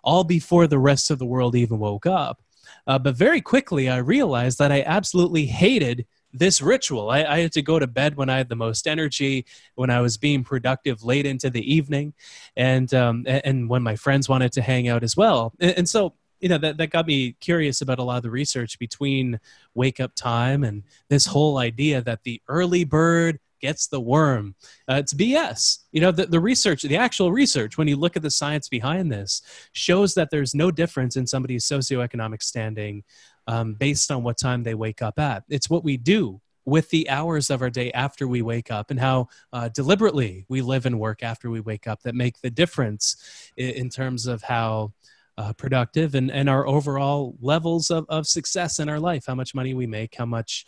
[0.07, 2.41] all before the rest of the world even woke up.
[2.87, 7.11] Uh, but very quickly, I realized that I absolutely hated this ritual.
[7.11, 10.01] I, I, had to go to bed when I had the most energy, when I
[10.01, 12.13] was being productive late into the evening,
[12.57, 15.55] and um, and when my friends wanted to hang out as well.
[15.61, 18.31] And, and, so, you know, that, that got me curious about a lot of the
[18.31, 19.41] research between
[19.75, 24.55] wake up time and this whole idea that the early bird gets the worm.
[24.89, 25.79] Uh, it's BS.
[25.93, 29.11] You know, the, the research, the actual research, when you look at the science behind
[29.11, 29.43] this,
[29.73, 33.05] shows that there's no difference in somebody's socioeconomic standing
[33.47, 35.45] um, based on what time they wake up at.
[35.49, 38.99] It's what we do with the hours of our day after we wake up and
[38.99, 43.17] how uh, deliberately we live and work after we wake up that make the difference
[43.57, 44.93] in, in terms of how
[45.39, 49.55] uh, productive and, and our overall levels of, of success in our life, how much
[49.55, 50.67] money we make, how much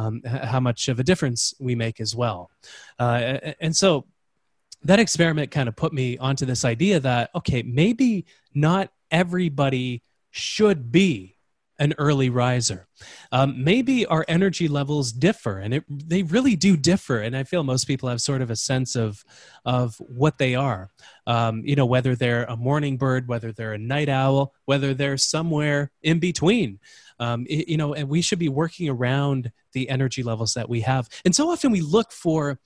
[0.00, 2.50] um, how much of a difference we make as well.
[2.98, 4.06] Uh, and so
[4.82, 8.24] that experiment kind of put me onto this idea that, okay, maybe
[8.54, 11.36] not everybody should be
[11.78, 12.86] an early riser.
[13.32, 17.20] Um, maybe our energy levels differ, and it, they really do differ.
[17.20, 19.24] And I feel most people have sort of a sense of
[19.64, 20.90] of what they are.
[21.26, 25.16] Um, you know, whether they're a morning bird, whether they're a night owl, whether they're
[25.16, 26.78] somewhere in between.
[27.18, 30.80] Um, it, you know, and we should be working around the energy levels that we
[30.80, 31.08] have.
[31.24, 32.58] And so often we look for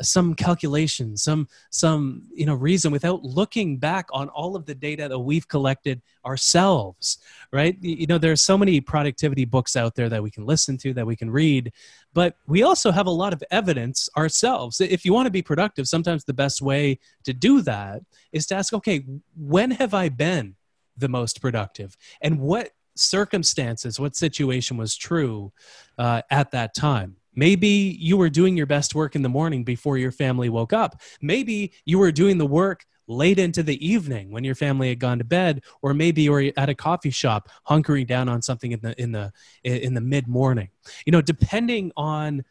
[0.00, 5.08] some calculation, some some you know reason without looking back on all of the data
[5.08, 7.18] that we've collected ourselves,
[7.52, 7.76] right?
[7.80, 10.94] You know, there are so many productivity books out there that we can listen to,
[10.94, 11.72] that we can read,
[12.14, 14.80] but we also have a lot of evidence ourselves.
[14.80, 18.02] If you want to be productive, sometimes the best way to do that
[18.32, 19.04] is to ask, okay,
[19.36, 20.56] when have I been
[20.96, 25.52] the most productive, and what circumstances, what situation was true
[25.98, 27.16] uh, at that time.
[27.34, 31.00] Maybe you were doing your best work in the morning before your family woke up.
[31.22, 35.18] Maybe you were doing the work late into the evening when your family had gone
[35.18, 38.80] to bed, or maybe you were at a coffee shop hunkering down on something in
[38.80, 39.32] the in the
[39.64, 40.68] in the mid morning.
[41.06, 42.44] You know, depending on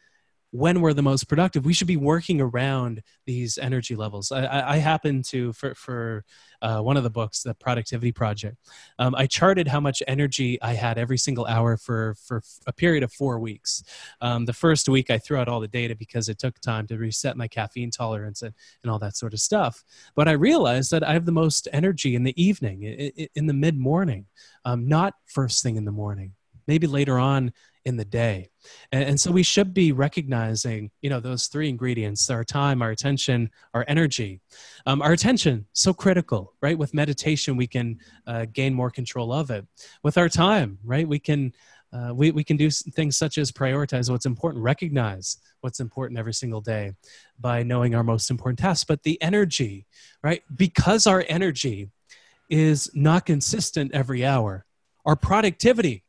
[0.50, 4.32] when we're the most productive, we should be working around these energy levels.
[4.32, 6.24] I, I happen to, for, for
[6.62, 8.56] uh, one of the books, the Productivity Project,
[8.98, 13.02] um, I charted how much energy I had every single hour for, for a period
[13.02, 13.84] of four weeks.
[14.22, 16.96] Um, the first week, I threw out all the data because it took time to
[16.96, 19.84] reset my caffeine tolerance and, and all that sort of stuff.
[20.14, 23.54] But I realized that I have the most energy in the evening, in, in the
[23.54, 24.26] mid morning,
[24.64, 26.32] um, not first thing in the morning
[26.68, 27.50] maybe later on
[27.88, 28.50] in the day.
[28.92, 32.90] And, and, so we should be recognizing you know those three ingredients our time our
[32.90, 34.40] attention our energy.
[34.86, 36.78] Um, our attention so critical right?
[36.78, 39.66] With meditation we can uh, gain more control of it.
[40.02, 41.08] With our time right?
[41.08, 41.52] We can
[41.90, 46.34] uh, we, we can do things such as prioritize what's important recognize what's important every
[46.34, 46.92] single day
[47.40, 48.84] by knowing our most important tasks.
[48.84, 49.86] But the energy
[50.22, 50.42] right?
[50.54, 51.88] Because our energy
[52.50, 54.66] is not consistent every hour
[55.06, 56.04] our productivity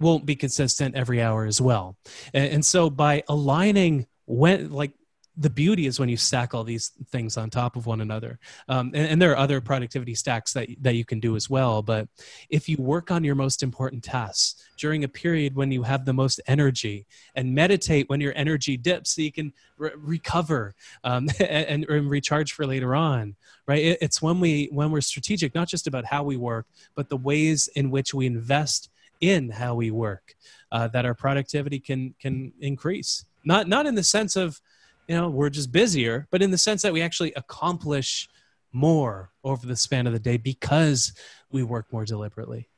[0.00, 1.96] won't be consistent every hour as well.
[2.34, 4.92] And, and so by aligning when like
[5.38, 8.38] the beauty is when you stack all these things on top of one another.
[8.68, 11.82] Um, and, and, there are other productivity stacks that, that you can do as well.
[11.82, 12.08] But
[12.48, 16.14] if you work on your most important tasks during a period when you have the
[16.14, 20.74] most energy and meditate when your energy dips so you can re- recover
[21.04, 23.36] um, and, and, recharge for later on,
[23.66, 23.84] right?
[23.84, 27.16] It, it's when, we, when we're strategic, not just about how we work, but the
[27.16, 28.88] ways in which we invest
[29.20, 30.34] in how we work
[30.72, 33.24] uh, that our productivity can can increase.
[33.44, 34.60] Not not in the sense of
[35.08, 38.28] you know we're just busier but in the sense that we actually accomplish
[38.72, 41.12] more over the span of the day because
[41.50, 42.68] we work more deliberately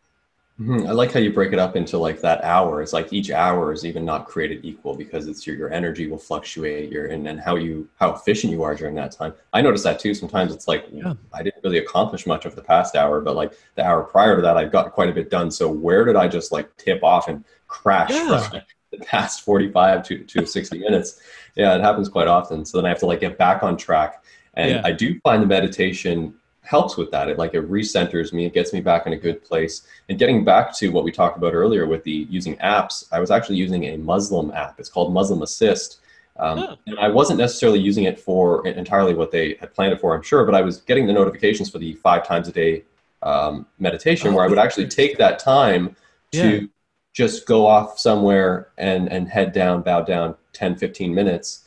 [0.60, 0.88] Mm-hmm.
[0.88, 2.82] I like how you break it up into like that hour.
[2.82, 6.18] It's like each hour is even not created equal because it's your, your energy will
[6.18, 9.34] fluctuate your and, and how you how efficient you are during that time.
[9.52, 10.14] I notice that too.
[10.14, 11.14] Sometimes it's like yeah.
[11.32, 14.42] I didn't really accomplish much of the past hour, but like the hour prior to
[14.42, 15.52] that I've got quite a bit done.
[15.52, 18.62] So where did I just like tip off and crash yeah.
[18.90, 21.20] the past 45 to, to 60 minutes?
[21.54, 22.64] Yeah, it happens quite often.
[22.64, 24.24] So then I have to like get back on track.
[24.54, 24.82] And yeah.
[24.84, 26.34] I do find the meditation
[26.68, 27.30] helps with that.
[27.30, 29.86] It like it recenters me, it gets me back in a good place.
[30.10, 33.30] And getting back to what we talked about earlier with the using apps, I was
[33.30, 34.78] actually using a Muslim app.
[34.78, 36.00] It's called Muslim Assist.
[36.36, 36.76] Um, oh.
[36.86, 40.20] And I wasn't necessarily using it for entirely what they had planned it for, I'm
[40.20, 42.84] sure, but I was getting the notifications for the five times a day
[43.22, 45.96] um, meditation oh, where I would actually take that time
[46.32, 46.66] to yeah.
[47.14, 51.64] just go off somewhere and, and head down, bow down 10, 15 minutes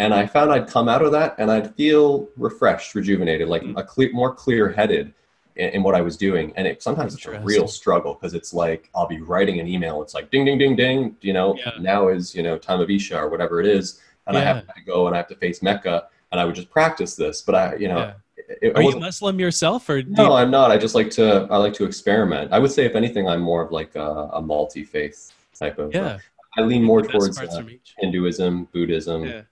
[0.00, 3.78] and I found I'd come out of that and I'd feel refreshed, rejuvenated, like mm.
[3.78, 5.12] a clear, more clear-headed
[5.56, 6.52] in, in, what I was doing.
[6.56, 10.02] And it sometimes it's a real struggle because it's like I'll be writing an email,
[10.02, 11.16] it's like ding, ding, ding, ding.
[11.20, 11.72] You know, yeah.
[11.80, 14.40] now is you know time of Isha or whatever it is, and yeah.
[14.40, 17.14] I have to go and I have to face Mecca, and I would just practice
[17.14, 17.42] this.
[17.42, 17.98] But I, you know.
[17.98, 18.14] Yeah.
[18.62, 20.28] It, Are you Muslim yourself, or no?
[20.28, 20.32] You...
[20.32, 20.72] I'm not.
[20.72, 21.46] I just like to.
[21.50, 22.52] I like to experiment.
[22.52, 25.94] I would say, if anything, I'm more of like a, a multi-faith type of.
[25.94, 26.02] Yeah.
[26.02, 26.18] Uh,
[26.58, 27.62] I lean more towards uh,
[27.98, 29.42] Hinduism, Buddhism, yeah.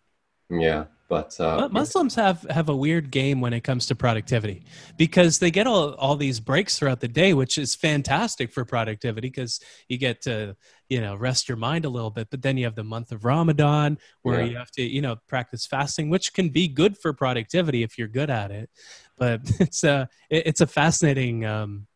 [0.51, 4.64] Yeah, but uh, Muslims have have a weird game when it comes to productivity
[4.99, 9.28] because they get all, all these breaks throughout the day, which is fantastic for productivity
[9.28, 10.55] because you get to
[10.88, 12.28] you know rest your mind a little bit.
[12.30, 14.51] But then you have the month of Ramadan where yeah.
[14.51, 18.09] you have to you know practice fasting, which can be good for productivity if you're
[18.09, 18.68] good at it.
[19.16, 21.88] But it's a it's a fascinating um,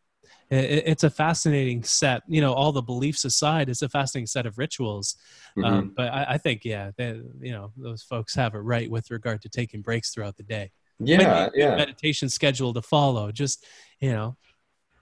[0.53, 4.57] it's a fascinating set you know all the beliefs aside it's a fascinating set of
[4.57, 5.15] rituals.
[5.57, 5.73] Um, mm-hmm.
[5.73, 9.11] um, but I, I, think yeah they, you know those folks have it right with
[9.11, 10.71] regard to taking breaks throughout the day.
[10.99, 11.75] Yeah yeah.
[11.75, 13.65] meditation schedule to follow just
[13.99, 14.37] you know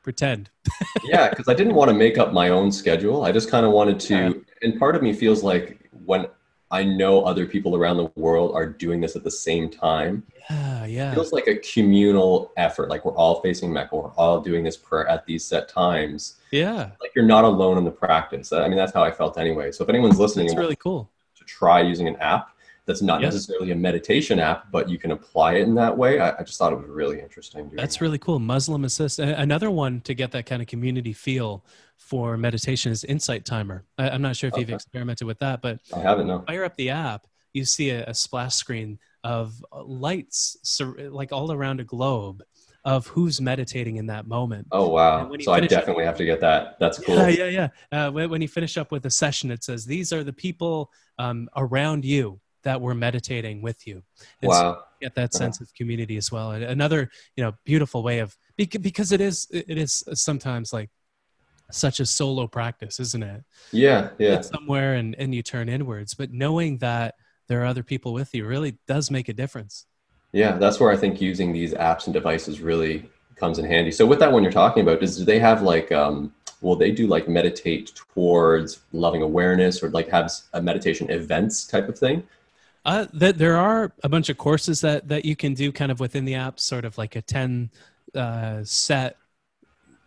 [0.04, 0.50] pretend.
[1.04, 3.24] Yeah because i didn't want to make up my own schedule.
[3.24, 4.32] I just kind of wanted to yeah.
[4.62, 6.28] and part of me feels like when
[6.72, 10.24] I know other people around the world are doing this at the same time.
[10.50, 11.12] Yeah, yeah.
[11.12, 12.90] It feels like a communal effort.
[12.90, 13.96] Like we're all facing Mecca.
[13.96, 16.38] We're all doing this prayer at these set times.
[16.52, 16.92] Yeah.
[17.02, 18.52] Like you're not alone in the practice.
[18.54, 19.72] I mean, that's how I felt anyway.
[19.72, 21.10] So if anyone's listening, It's really cool.
[21.38, 22.50] to try using an app
[22.86, 23.28] that's not Yeah.
[23.28, 26.20] necessarily a meditation app, but you can apply it in that way.
[26.20, 27.70] I, I just thought it was really interesting.
[27.74, 28.02] That's that.
[28.02, 28.40] really cool.
[28.40, 29.20] Muslim Assist.
[29.20, 31.64] Another one to get that kind of community feel
[32.02, 33.86] for meditation is Insight Timer.
[33.98, 36.44] I, I'm not sure if you've experimented with that, but I haven't no.
[36.48, 41.52] fire up the app, you see a, a splash screen of lights sur- like all
[41.52, 42.44] around a globe
[42.84, 44.68] of who's meditating in that moment.
[44.72, 45.32] Oh wow!
[45.40, 46.78] So I definitely have to get that.
[46.80, 47.16] That's cool.
[47.16, 47.46] Yeah, yeah,
[47.92, 48.08] yeah.
[48.08, 50.92] Uh, when, when you finish up with a session, it says these are the people
[51.20, 54.02] um, around you that were meditating with you.
[54.42, 54.84] And so Wow.
[55.00, 56.52] you get that sense of community as well.
[56.52, 60.90] And another, you know, beautiful way of because it is it is sometimes like
[61.72, 63.44] such a solo practice, isn't it?
[63.72, 64.36] Yeah, yeah.
[64.36, 67.16] It's somewhere and and you turn inwards, but knowing that
[67.48, 69.86] there are other people with you really does make a difference.
[70.32, 73.92] Yeah, that's where I think using these apps and devices really comes in handy.
[73.92, 76.92] So with that one you're talking about, is do they have like um will they
[76.92, 82.24] do like meditate towards loving awareness or like have a meditation events type of thing?
[82.86, 86.00] Uh, th- there are a bunch of courses that that you can do kind of
[86.00, 87.70] within the app, sort of like a ten
[88.16, 89.18] uh, set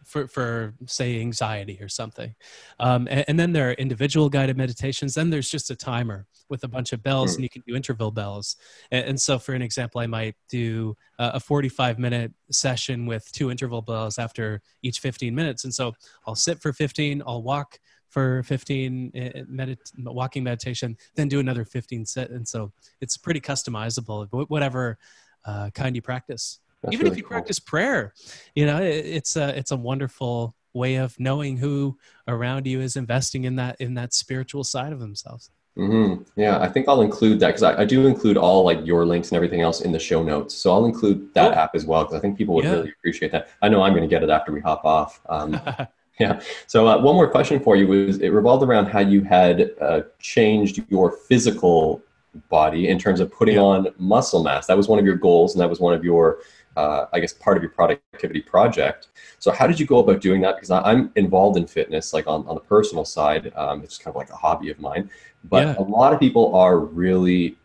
[0.05, 2.34] for for say anxiety or something,
[2.80, 5.14] um, and, and then there are individual guided meditations.
[5.14, 7.36] Then there's just a timer with a bunch of bells, Hmm.
[7.36, 8.57] and you can do interval bells.
[8.90, 13.30] And, and so, for an example, I might do uh, a 45 minute session with
[13.32, 15.92] two interval bells after each 15 minutes, and so
[16.26, 17.78] I'll sit for 15, I'll walk
[18.11, 19.18] for 15 uh,
[19.50, 22.30] medit- walking meditation, then do another 15 set.
[22.30, 24.98] And so it's pretty customizable, wh- whatever
[25.44, 26.61] uh, kind you practice.
[26.85, 27.30] That's Even if you cool.
[27.30, 28.12] practice prayer,
[28.55, 31.97] you know, it, it's a, it's a wonderful way of knowing who
[32.28, 35.51] around you is investing in that, in that spiritual side of themselves.
[35.76, 39.05] hmm Yeah, I think I'll include that because I, I do include all like your
[39.07, 40.55] links and everything else in the show notes.
[40.55, 41.59] So I'll include that Cool.
[41.59, 42.72] app as well because I think people would Yeah.
[42.76, 43.49] really appreciate that.
[43.62, 45.20] I know I'm going to get it after we hop off.
[45.28, 45.61] Um,
[46.20, 46.41] Yeah.
[46.68, 50.03] So uh, one more question for you was it revolved around how you had uh,
[50.20, 52.03] changed your physical
[52.49, 53.62] body in terms of putting Yeah.
[53.62, 54.66] on muscle mass.
[54.68, 56.39] That was one of your goals, and that was one of your,
[56.77, 59.09] uh, I guess, part of your productivity project.
[59.39, 60.57] So how did you go about doing that?
[60.57, 63.53] Because I, I'm involved in fitness, like on, on the personal side.
[63.55, 65.11] Um, it's kind of like a hobby of mine.
[65.45, 65.75] But Yeah.
[65.79, 67.57] a lot of people are really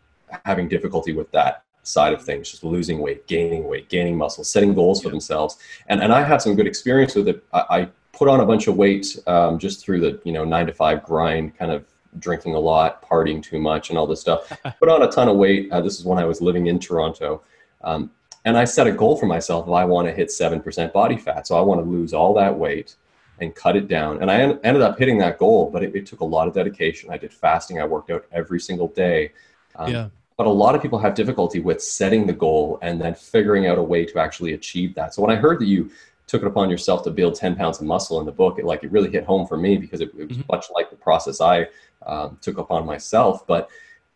[0.44, 4.74] having difficulty with that side of things, just losing weight, gaining weight, gaining muscle, setting
[4.74, 5.12] goals for Yeah.
[5.12, 5.56] themselves.
[5.88, 7.42] And, and I had some good experience with it.
[7.52, 10.66] I, I put on a bunch of weight um, just through the you know nine
[10.66, 11.84] to five grind, kind of
[12.18, 14.52] drinking a lot, partying too much, and all this stuff.
[14.78, 15.70] put on a ton of weight.
[15.72, 17.42] Uh, this is when I was living in Toronto,
[17.82, 18.10] um,
[18.44, 19.66] and I set a goal for myself.
[19.66, 22.34] Of I want to hit seven percent body fat, so I want to lose all
[22.34, 22.96] that weight
[23.40, 24.20] and cut it down.
[24.20, 26.54] And I en- ended up hitting that goal, but it, it took a lot of
[26.54, 27.10] dedication.
[27.10, 27.80] I did fasting.
[27.80, 29.32] I worked out every single day.
[29.76, 30.08] Um, yeah.
[30.36, 33.78] but a lot of people have difficulty with setting the goal and then figuring out
[33.78, 35.14] a way to actually achieve that.
[35.14, 35.90] So when I heard that you
[36.26, 38.84] took it upon yourself to build 10 pounds of muscle in the book, it like
[38.84, 40.48] it really hit home for me because it, it was Mhm.
[40.50, 41.66] much like the process I
[42.06, 43.46] um, took upon myself.
[43.46, 43.70] But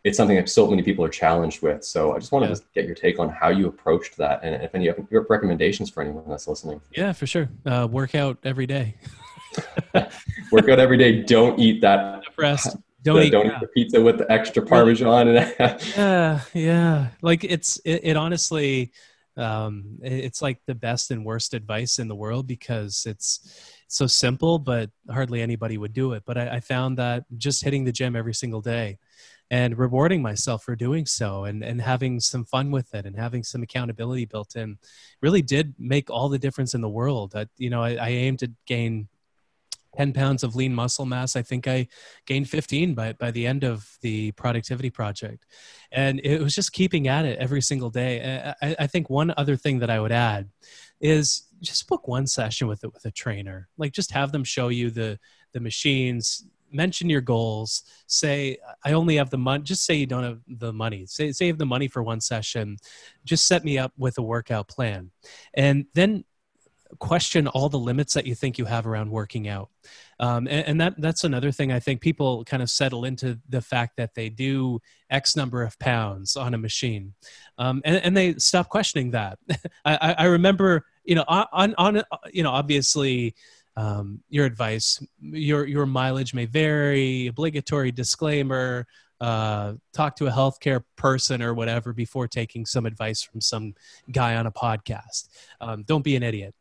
[0.05, 1.83] it's something that so many people are challenged with.
[1.83, 2.55] So I just wanted Yeah.
[2.55, 4.89] to get your take on how you approached that and if any
[5.29, 6.79] recommendations for anyone that's listening.
[6.95, 7.49] Yeah, for sure.
[7.65, 8.95] Uh, work out every day.
[10.51, 11.21] Work out every day.
[11.23, 12.23] Don't eat that.
[12.37, 12.75] Rest.
[13.03, 13.61] Don't the- eat don't crap.
[13.61, 15.55] eat the pizza with the extra parmesan and
[15.95, 18.91] yeah yeah like it's it, it honestly
[19.37, 24.07] um it- it's like the best and worst advice in the world because it's so
[24.07, 27.91] simple but hardly anybody would do it but I, I found that just hitting the
[27.91, 28.97] gym every single day
[29.51, 33.43] and rewarding myself for doing so and and having some fun with it and having
[33.43, 34.77] some accountability built in
[35.21, 37.31] really did make all the difference in the world.
[37.31, 39.07] That you know I, I to gain
[39.95, 41.35] 10 pounds of lean muscle mass.
[41.35, 41.87] I think i
[42.25, 45.45] gained 15 by, by the end of the productivity project.
[45.91, 48.53] And it was just keeping at it every single day.
[48.61, 50.49] I, I think one other thing that i would add
[50.99, 53.67] is just book one session with it with a trainer.
[53.77, 55.19] Like just have them show you the
[55.53, 56.43] the machines
[56.75, 57.83] mention your goals.
[58.07, 61.05] Say i only have the money just say you don't have the money.
[61.05, 62.77] Say save the money for one session
[63.23, 65.11] just set me up with a workout plan.
[65.53, 66.25] And then
[66.99, 69.69] question all the limits that you think you have around working out.
[70.19, 73.59] Um, and, and that that's another thing i think people kind of settle into the
[73.59, 77.13] fact that they do x number of pounds on a machine.
[77.57, 79.39] Um, and, and they stop questioning that.
[79.85, 82.01] I, I- remember you know on on
[82.31, 83.35] you know obviously
[83.77, 88.87] um, your advice your your mileage may vary obligatory disclaimer
[89.21, 93.73] uh, talk to a healthcare person or whatever before taking some advice from some
[94.11, 95.29] guy on a podcast.
[95.61, 96.53] Um, don't be an idiot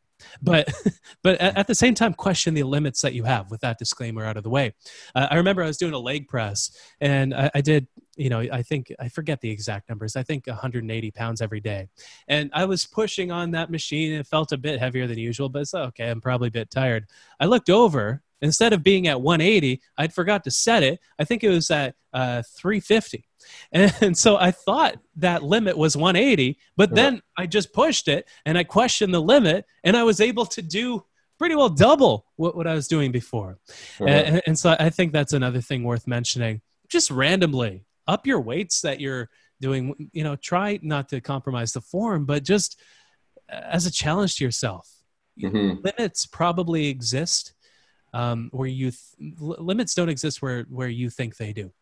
[0.43, 0.73] but
[1.23, 4.25] but at, at the same time question the limits that you have with that disclaimer
[4.25, 4.73] out of the way
[5.15, 6.71] uh, i remember i was doing a leg press
[7.01, 10.17] and I, I did you know, I think I forget the exact numbers.
[10.17, 11.89] I think 180 pounds every day,
[12.29, 14.13] and I was pushing on that machine.
[14.13, 16.11] and It felt a bit heavier than usual, but it's okay.
[16.11, 17.07] I'm probably a bit tired.
[17.41, 18.23] I looked over.
[18.43, 21.01] Instead of being at 180, I'd forgot to set it.
[21.19, 23.27] I think it was at uh, 350.
[23.73, 28.57] And so I thought that limit was 180, but then I just pushed it and
[28.57, 31.05] I questioned the limit and I was able to do
[31.39, 33.59] pretty well double what, what I was doing before.
[33.99, 36.61] And, and so I think that's another thing worth mentioning.
[36.89, 39.29] Just randomly up your weights that you're
[39.61, 40.11] doing.
[40.13, 42.81] You know, try not to compromise the form, but just
[43.49, 44.89] as a challenge to yourself.
[45.43, 45.83] Mm-hmm.
[45.85, 47.55] Limits probably exist
[48.13, 51.73] um, where you th- limits don't exist where where you think they do.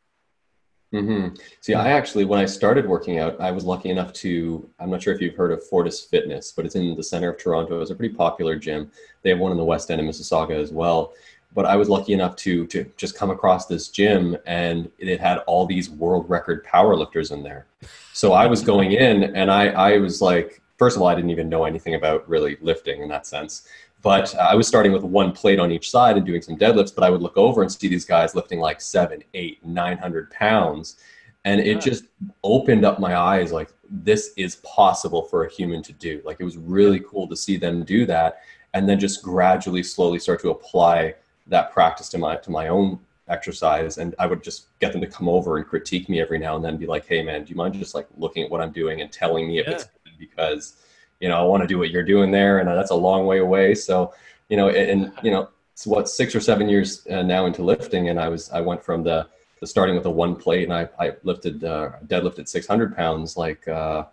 [0.92, 1.36] Mm-hmm.
[1.60, 5.02] See, I actually, when I started working out, I was lucky enough to, I'm not
[5.02, 7.80] sure if you've heard of Fortis Fitness, but it's in the center of Toronto.
[7.80, 8.90] It's a pretty popular gym.
[9.22, 11.14] They have one in the West End of Mississauga as well.
[11.54, 15.38] But I was lucky enough to, to just come across this gym and it had
[15.40, 17.66] all these world record powerlifters in there.
[18.12, 21.30] So I was going in and I, I was like, first of all, I didn't
[21.30, 23.68] even know anything about really lifting in that sense.
[24.02, 26.94] But uh, I was starting with one plate on each side and doing some deadlifts.
[26.94, 30.30] But I would look over and see these guys lifting like seven, eight, nine hundred
[30.30, 30.96] pounds,
[31.44, 32.04] and it just
[32.42, 33.52] opened up my eyes.
[33.52, 36.20] Like this is possible for a human to do.
[36.24, 38.40] Like it was really cool to see them do that,
[38.74, 41.14] and then just gradually, slowly start to apply
[41.46, 42.98] that practice to my to my own
[43.28, 46.56] exercise and i would just get them to come over and critique me every now
[46.56, 48.72] and then be like hey man do you mind just like looking at what i'm
[48.72, 49.74] doing and telling me if yeah.
[49.74, 50.76] it's good because
[51.22, 53.38] you know, I want to do what you're doing there, and that's a long way
[53.38, 53.76] away.
[53.76, 54.12] So,
[54.48, 58.08] you know, and, you know, it's what six or seven years uh, now into lifting,
[58.08, 59.28] and I was I went from the,
[59.60, 63.66] the starting with a one plate, and I I lifted uh, deadlifted 600 pounds like
[63.68, 64.04] uh,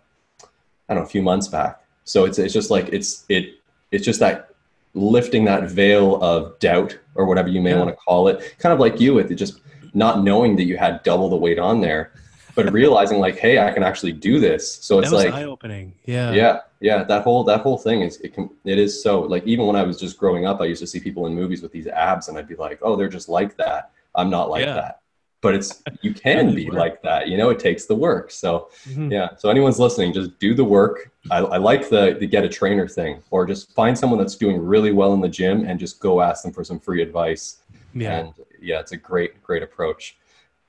[0.88, 1.84] I don't know a few months back.
[2.04, 3.56] So it's it's just like it's it
[3.90, 4.54] it's just that
[4.94, 7.78] lifting that veil of doubt or whatever you may yeah.
[7.78, 9.60] want to call it, kind of like you with it, just
[9.94, 12.12] not knowing that you had double the weight on there
[12.64, 14.72] but realizing like, hey, I can actually do this.
[14.74, 15.94] So it's like eye opening.
[16.04, 16.32] Yeah.
[16.32, 16.60] Yeah.
[16.80, 17.04] Yeah.
[17.04, 19.82] That whole that whole thing is it can it is so like even when I
[19.82, 22.38] was just growing up, I used to see people in movies with these abs and
[22.38, 23.92] I'd be like, oh, they're just like that.
[24.14, 24.74] I'm not like yeah.
[24.74, 25.00] that.
[25.42, 27.28] But it's you can be like that.
[27.28, 28.30] You know, it takes the work.
[28.30, 29.10] So mm-hmm.
[29.10, 29.30] yeah.
[29.36, 31.10] So anyone's listening, just do the work.
[31.30, 34.58] I, I like the the get a trainer thing, or just find someone that's doing
[34.58, 37.58] really well in the gym and just go ask them for some free advice.
[37.94, 38.18] Yeah.
[38.18, 40.16] And yeah, it's a great, great approach.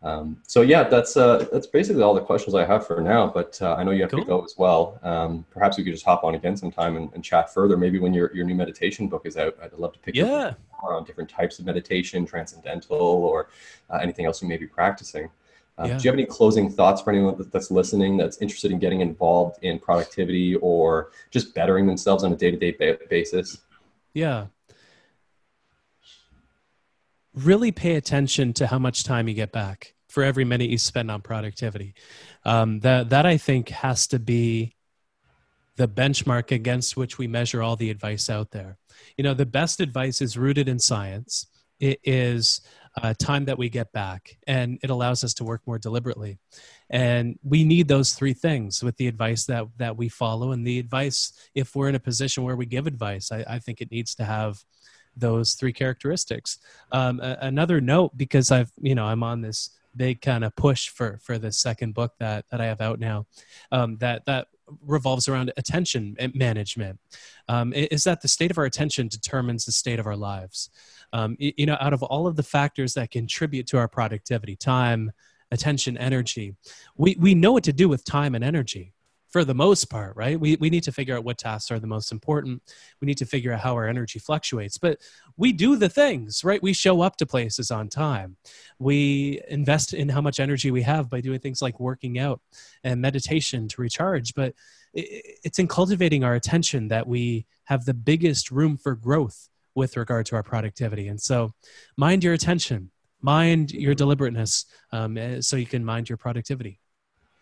[0.04, 3.28] Um, so yeah, that's uh, that's basically all the questions I have for now.
[3.28, 4.22] But uh, I know you have cool.
[4.22, 5.00] to go as well.
[5.04, 7.78] Um, perhaps we could just hop on again sometime and, and, chat further.
[7.78, 10.54] Maybe when your your new meditation book is out, I'd love to pick yeah.
[10.82, 13.50] more on different types of meditation, transcendental, or
[13.92, 15.30] uh, anything else you may be practicing.
[15.78, 15.98] Uh, yeah.
[15.98, 19.64] Do you have any closing thoughts for anyone that's listening that's interested in getting involved
[19.64, 23.60] in productivity or just bettering themselves on a day to day basis?
[24.14, 24.48] Yeah,
[27.34, 31.10] really pay attention to how much time you get back for every minute you spend
[31.10, 31.94] on productivity.
[32.44, 34.76] Um, that that I think has to be
[35.78, 38.78] the benchmark against which we measure all the advice out there.
[39.18, 41.48] You know, the best advice is rooted in science.
[41.80, 42.62] It is
[43.02, 46.38] uh, time that we get back, and it allows us to work more deliberately.
[46.90, 50.78] And we need those three things with the advice that that we follow, and the
[50.78, 51.32] advice.
[51.56, 54.26] If we're in a position where we give advice, I, I think it needs to
[54.26, 54.64] have
[55.16, 56.60] those three characteristics.
[56.92, 60.90] Um, a- another note, because I've you know I'm on this big kind of push
[60.90, 63.28] for for the second book that that I have out now,
[63.72, 64.48] um, that that
[64.86, 67.00] revolves around attention management.
[67.48, 70.70] Um, is that the state of our attention determines the state of our lives?
[71.14, 75.12] Um, you know, out of all of the factors that contribute to our productivity, time,
[75.52, 76.56] attention, energy,
[76.96, 78.94] we we know what to do with time and energy
[79.32, 80.40] for the most part, right?
[80.40, 82.62] We, we need to figure out what tasks are the most important.
[83.00, 84.78] We need to figure out how our energy fluctuates.
[84.78, 85.00] But
[85.38, 86.62] we do the things, right?
[86.62, 88.36] We show up to places on time.
[88.78, 92.42] We invest in how much energy we have by doing things like working out
[92.84, 94.34] and meditation to recharge.
[94.36, 94.54] But
[94.94, 100.26] it's in cultivating our attention that we have the biggest room for growth with regard
[100.26, 101.08] to our productivity.
[101.08, 101.54] And so,
[101.96, 106.82] mind your attention, mind your deliberateness, um, eh, so you can mind your productivity.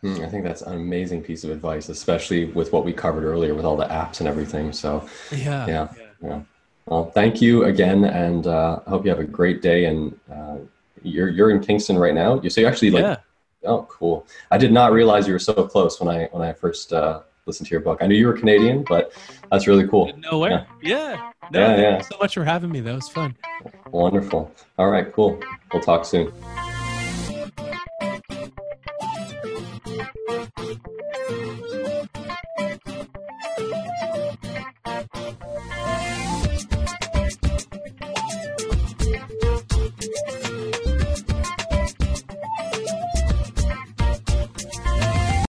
[0.02, 3.54] Hmm, I think that's an amazing piece of advice, especially with what we covered earlier
[3.54, 4.72] with all the apps and everything.
[4.72, 5.88] So, yeah, yeah,
[6.24, 6.41] yeah.
[6.86, 9.86] Well, thank you again, and uh, I hope you have a great day.
[9.86, 10.58] And uh,
[11.04, 12.41] you're you're in Kingston right now.
[12.41, 13.18] You so you actually like, yeah.
[13.66, 14.26] oh, cool.
[14.52, 17.68] I did not realize you were so close when I when I first uh, listened
[17.68, 18.00] to your book.
[18.02, 19.12] I knew you were Canadian, but
[19.52, 20.14] that's really cool.
[20.18, 20.66] Nowhere.
[20.82, 21.12] Yeah.
[21.14, 21.32] Yeah.
[21.52, 22.02] No, yeah, yeah.
[22.02, 22.80] so much for having me.
[22.80, 23.36] That was fun.
[23.91, 24.54] Wonderful.
[24.78, 25.12] All right.
[25.12, 25.41] Cool.
[25.74, 26.32] We'll talk soon.